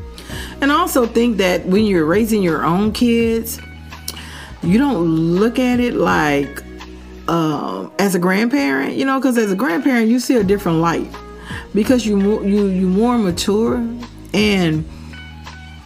And 0.62 0.72
I 0.72 0.76
also 0.76 1.06
think 1.06 1.38
that 1.38 1.66
when 1.66 1.86
you're 1.86 2.06
raising 2.06 2.42
your 2.42 2.64
own 2.64 2.92
kids, 2.92 3.60
you 4.64 4.78
don't 4.78 5.04
look 5.36 5.60
at 5.60 5.80
it 5.80 5.94
like 5.94 6.64
um, 7.28 7.92
as 8.00 8.16
a 8.16 8.20
grandparent, 8.20 8.96
you 8.96 9.06
know, 9.06 9.20
because 9.20 9.38
as 9.38 9.52
a 9.52 9.56
grandparent, 9.56 10.08
you 10.08 10.20
see 10.20 10.36
a 10.36 10.44
different 10.44 10.80
light 10.80 11.14
because 11.74 12.06
you 12.06 12.44
you 12.44 12.68
you 12.68 12.88
more 12.88 13.18
mature 13.18 13.76
and 14.34 14.90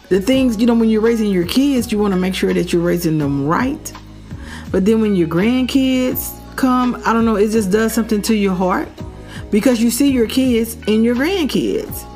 the 0.08 0.20
things 0.20 0.58
you 0.58 0.66
know 0.66 0.74
when 0.74 0.88
you're 0.88 1.02
raising 1.02 1.30
your 1.30 1.46
kids, 1.46 1.92
you 1.92 1.98
want 1.98 2.14
to 2.14 2.20
make 2.20 2.34
sure 2.34 2.54
that 2.54 2.72
you're 2.72 2.82
raising 2.82 3.18
them 3.18 3.46
right. 3.46 3.92
But 4.70 4.84
then 4.84 5.00
when 5.00 5.14
your 5.14 5.28
grandkids 5.28 6.34
come, 6.56 7.00
I 7.04 7.12
don't 7.12 7.24
know, 7.24 7.36
it 7.36 7.50
just 7.50 7.70
does 7.70 7.92
something 7.92 8.22
to 8.22 8.34
your 8.34 8.54
heart 8.54 8.88
because 9.50 9.80
you 9.80 9.90
see 9.90 10.10
your 10.10 10.26
kids 10.26 10.76
and 10.86 11.04
your 11.04 11.14
grandkids. 11.14 12.06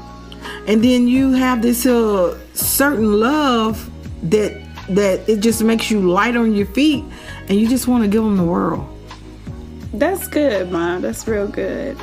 And 0.66 0.82
then 0.82 1.08
you 1.08 1.32
have 1.32 1.62
this 1.62 1.86
uh, 1.86 2.38
certain 2.54 3.18
love 3.18 3.90
that 4.22 4.60
that 4.88 5.28
it 5.28 5.40
just 5.40 5.62
makes 5.62 5.90
you 5.90 6.00
light 6.00 6.36
on 6.36 6.54
your 6.54 6.66
feet 6.66 7.04
and 7.48 7.58
you 7.58 7.68
just 7.68 7.86
want 7.86 8.02
to 8.04 8.08
give 8.08 8.22
them 8.22 8.36
the 8.36 8.44
world. 8.44 8.86
That's 9.94 10.26
good 10.28 10.70
mom 10.70 11.02
that's 11.02 11.26
real 11.26 11.48
good. 11.48 11.96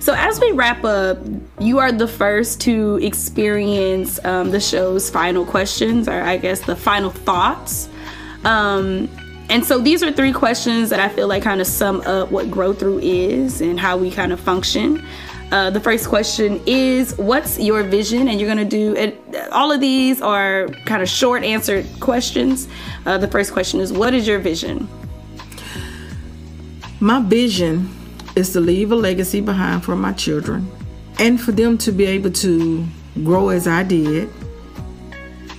So 0.00 0.14
as 0.14 0.40
we 0.40 0.52
wrap 0.52 0.84
up 0.84 1.18
you 1.58 1.78
are 1.78 1.92
the 1.92 2.08
first 2.08 2.60
to 2.62 2.96
experience 3.02 4.22
um, 4.24 4.50
the 4.50 4.60
show's 4.60 5.08
final 5.08 5.46
questions 5.46 6.08
or 6.08 6.20
i 6.22 6.36
guess 6.36 6.60
the 6.60 6.76
final 6.76 7.10
thoughts. 7.10 7.88
Um, 8.44 9.08
and 9.50 9.64
so 9.64 9.78
these 9.78 10.02
are 10.02 10.10
three 10.10 10.32
questions 10.32 10.90
that 10.90 11.00
I 11.00 11.08
feel 11.08 11.28
like 11.28 11.42
kind 11.42 11.60
of 11.60 11.66
sum 11.66 12.00
up 12.06 12.30
what 12.30 12.50
grow 12.50 12.72
through 12.72 13.00
is 13.00 13.60
and 13.60 13.78
how 13.78 13.96
we 13.96 14.10
kind 14.10 14.32
of 14.32 14.40
function. 14.40 15.04
Uh, 15.52 15.70
the 15.70 15.80
first 15.80 16.08
question 16.08 16.60
is 16.66 17.16
What's 17.18 17.58
your 17.58 17.82
vision? 17.82 18.28
And 18.28 18.40
you're 18.40 18.52
going 18.52 18.68
to 18.68 18.76
do 18.76 18.94
it. 18.96 19.20
All 19.52 19.70
of 19.70 19.80
these 19.80 20.20
are 20.22 20.68
kind 20.86 21.02
of 21.02 21.08
short 21.08 21.44
answered 21.44 21.86
questions. 22.00 22.68
Uh, 23.06 23.18
the 23.18 23.28
first 23.28 23.52
question 23.52 23.80
is 23.80 23.92
What 23.92 24.14
is 24.14 24.26
your 24.26 24.38
vision? 24.38 24.88
My 27.00 27.20
vision 27.20 27.90
is 28.34 28.52
to 28.54 28.60
leave 28.60 28.90
a 28.90 28.96
legacy 28.96 29.40
behind 29.40 29.84
for 29.84 29.94
my 29.94 30.12
children 30.12 30.68
and 31.18 31.40
for 31.40 31.52
them 31.52 31.78
to 31.78 31.92
be 31.92 32.06
able 32.06 32.30
to 32.32 32.84
grow 33.22 33.50
as 33.50 33.68
I 33.68 33.82
did, 33.82 34.28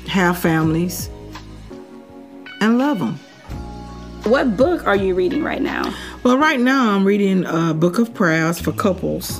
have 0.07 0.37
families, 0.37 1.09
and 2.59 2.77
love 2.77 2.99
them. 2.99 3.19
What 4.25 4.57
book 4.57 4.87
are 4.87 4.95
you 4.95 5.13
reading 5.13 5.43
right 5.43 5.61
now? 5.61 5.93
Well, 6.23 6.39
right 6.39 6.59
now 6.59 6.95
I'm 6.95 7.05
reading 7.05 7.45
a 7.45 7.75
book 7.75 7.99
of 7.99 8.11
prayers 8.11 8.59
for 8.59 8.71
couples, 8.71 9.39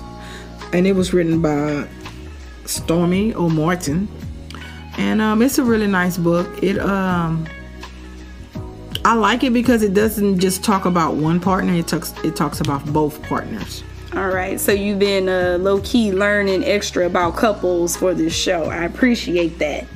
and 0.74 0.86
it 0.86 0.92
was 0.92 1.12
written 1.12 1.42
by 1.42 1.88
Stormie 2.66 3.34
Omartian, 3.34 4.08
and 5.00 5.24
um, 5.24 5.42
it's 5.42 5.58
a 5.58 5.64
really 5.64 5.88
nice 5.88 6.20
book. 6.20 6.48
It 6.62 6.78
um, 6.78 7.48
I 9.04 9.16
like 9.16 9.44
it 9.44 9.54
because 9.54 9.82
it 9.82 9.96
doesn't 9.96 10.38
just 10.38 10.64
talk 10.64 10.86
about 10.86 11.16
one 11.16 11.40
partner; 11.40 11.74
it 11.74 11.88
talks 11.88 12.14
it 12.24 12.36
talks 12.36 12.62
about 12.62 12.86
both 12.94 13.24
partners. 13.24 13.84
All 14.14 14.30
right, 14.30 14.60
so 14.60 14.72
you've 14.72 15.00
been 15.00 15.28
uh, 15.28 15.58
low 15.60 15.82
key 15.82 16.12
learning 16.12 16.64
extra 16.64 17.08
about 17.08 17.38
couples 17.38 17.98
for 17.98 18.14
this 18.14 18.36
show. 18.36 18.66
I 18.66 18.84
appreciate 18.84 19.58
that 19.58 19.88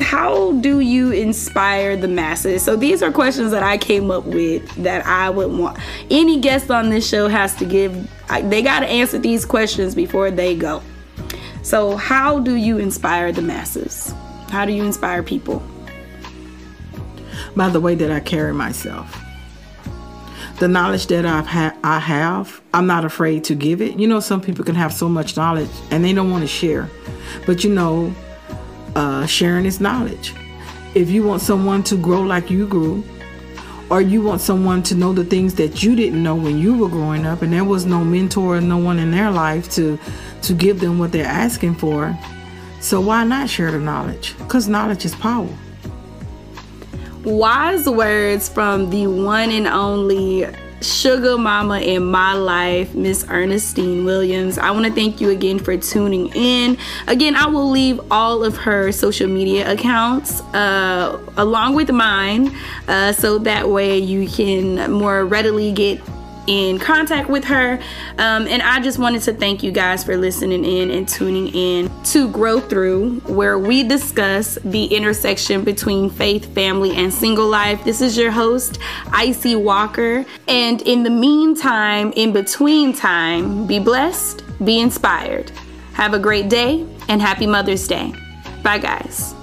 how 0.00 0.52
do 0.60 0.80
you 0.80 1.10
inspire 1.12 1.96
the 1.96 2.08
masses? 2.08 2.62
So 2.62 2.76
these 2.76 3.02
are 3.02 3.10
questions 3.10 3.50
that 3.50 3.62
I 3.62 3.78
came 3.78 4.10
up 4.10 4.24
with 4.24 4.66
that 4.82 5.04
I 5.06 5.30
would 5.30 5.52
want. 5.52 5.78
Any 6.10 6.40
guest 6.40 6.70
on 6.70 6.90
this 6.90 7.08
show 7.08 7.28
has 7.28 7.54
to 7.56 7.64
give, 7.64 7.94
they 8.44 8.62
got 8.62 8.80
to 8.80 8.86
answer 8.86 9.18
these 9.18 9.44
questions 9.44 9.94
before 9.94 10.30
they 10.30 10.56
go. 10.56 10.82
So, 11.62 11.96
how 11.96 12.38
do 12.40 12.54
you 12.54 12.78
inspire 12.78 13.32
the 13.32 13.42
masses? 13.42 14.14
How 14.48 14.64
do 14.64 14.72
you 14.72 14.84
inspire 14.84 15.22
people? 15.22 15.62
By 17.54 17.68
the 17.68 17.80
way 17.80 17.94
that 17.96 18.10
I 18.10 18.20
carry 18.20 18.54
myself. 18.54 19.22
The 20.60 20.68
knowledge 20.68 21.08
that 21.08 21.26
I've 21.26 21.46
ha- 21.46 21.76
I 21.84 21.98
have, 21.98 22.60
I'm 22.72 22.86
not 22.86 23.04
afraid 23.04 23.44
to 23.44 23.54
give 23.54 23.82
it. 23.82 23.98
You 23.98 24.08
know, 24.08 24.20
some 24.20 24.40
people 24.40 24.64
can 24.64 24.76
have 24.76 24.92
so 24.92 25.08
much 25.08 25.36
knowledge 25.36 25.70
and 25.90 26.04
they 26.04 26.12
don't 26.12 26.30
want 26.30 26.42
to 26.42 26.48
share. 26.48 26.88
But 27.46 27.64
you 27.64 27.74
know, 27.74 28.14
uh, 28.98 29.26
sharing 29.26 29.64
his 29.64 29.80
knowledge. 29.80 30.34
If 30.94 31.08
you 31.08 31.22
want 31.22 31.40
someone 31.40 31.84
to 31.84 31.96
grow 31.96 32.20
like 32.20 32.50
you 32.50 32.66
grew, 32.66 33.04
or 33.90 34.02
you 34.02 34.20
want 34.20 34.40
someone 34.40 34.82
to 34.82 34.94
know 34.94 35.12
the 35.12 35.24
things 35.24 35.54
that 35.54 35.82
you 35.82 35.94
didn't 35.94 36.22
know 36.22 36.34
when 36.34 36.58
you 36.58 36.76
were 36.76 36.88
growing 36.88 37.24
up 37.24 37.40
and 37.40 37.52
there 37.52 37.64
was 37.64 37.86
no 37.86 38.04
mentor 38.04 38.60
no 38.60 38.76
one 38.76 38.98
in 38.98 39.10
their 39.10 39.30
life 39.30 39.70
to 39.70 39.98
to 40.42 40.52
give 40.52 40.78
them 40.80 40.98
what 40.98 41.10
they're 41.10 41.24
asking 41.24 41.74
for 41.74 42.14
so 42.80 43.00
why 43.00 43.24
not 43.24 43.48
share 43.48 43.70
the 43.70 43.78
knowledge 43.78 44.36
because 44.38 44.68
knowledge 44.68 45.06
is 45.06 45.14
power 45.14 45.48
wise 47.24 47.88
words 47.88 48.46
from 48.46 48.90
the 48.90 49.06
one 49.06 49.50
and 49.50 49.66
only 49.66 50.44
sugar 50.80 51.36
mama 51.36 51.80
in 51.80 52.04
my 52.04 52.34
life, 52.34 52.94
Miss 52.94 53.24
Ernestine 53.28 54.04
Williams. 54.04 54.58
I 54.58 54.70
want 54.70 54.86
to 54.86 54.92
thank 54.92 55.20
you 55.20 55.30
again 55.30 55.58
for 55.58 55.76
tuning 55.76 56.28
in. 56.34 56.78
Again, 57.06 57.36
I 57.36 57.46
will 57.46 57.70
leave 57.70 58.00
all 58.10 58.44
of 58.44 58.56
her 58.58 58.92
social 58.92 59.28
media 59.28 59.70
accounts 59.70 60.40
uh, 60.54 61.20
along 61.36 61.74
with 61.74 61.90
mine 61.90 62.54
uh, 62.86 63.12
so 63.12 63.38
that 63.38 63.68
way 63.68 63.98
you 63.98 64.28
can 64.28 64.90
more 64.92 65.24
readily 65.24 65.72
get 65.72 66.00
in 66.48 66.78
contact 66.78 67.28
with 67.28 67.44
her. 67.44 67.74
Um, 68.16 68.48
and 68.48 68.62
I 68.62 68.80
just 68.80 68.98
wanted 68.98 69.22
to 69.22 69.34
thank 69.34 69.62
you 69.62 69.70
guys 69.70 70.02
for 70.02 70.16
listening 70.16 70.64
in 70.64 70.90
and 70.90 71.06
tuning 71.06 71.48
in 71.48 71.90
to 72.04 72.28
Grow 72.30 72.58
Through, 72.58 73.20
where 73.26 73.58
we 73.58 73.84
discuss 73.84 74.58
the 74.64 74.86
intersection 74.86 75.62
between 75.62 76.08
faith, 76.08 76.52
family, 76.54 76.96
and 76.96 77.12
single 77.12 77.48
life. 77.48 77.84
This 77.84 78.00
is 78.00 78.16
your 78.16 78.30
host, 78.30 78.78
Icy 79.12 79.54
Walker. 79.54 80.24
And 80.48 80.80
in 80.82 81.02
the 81.02 81.10
meantime, 81.10 82.12
in 82.16 82.32
between 82.32 82.94
time, 82.94 83.66
be 83.66 83.78
blessed, 83.78 84.42
be 84.64 84.80
inspired. 84.80 85.52
Have 85.92 86.14
a 86.14 86.18
great 86.18 86.48
day, 86.48 86.86
and 87.08 87.20
happy 87.20 87.46
Mother's 87.46 87.86
Day. 87.86 88.14
Bye, 88.62 88.78
guys. 88.78 89.37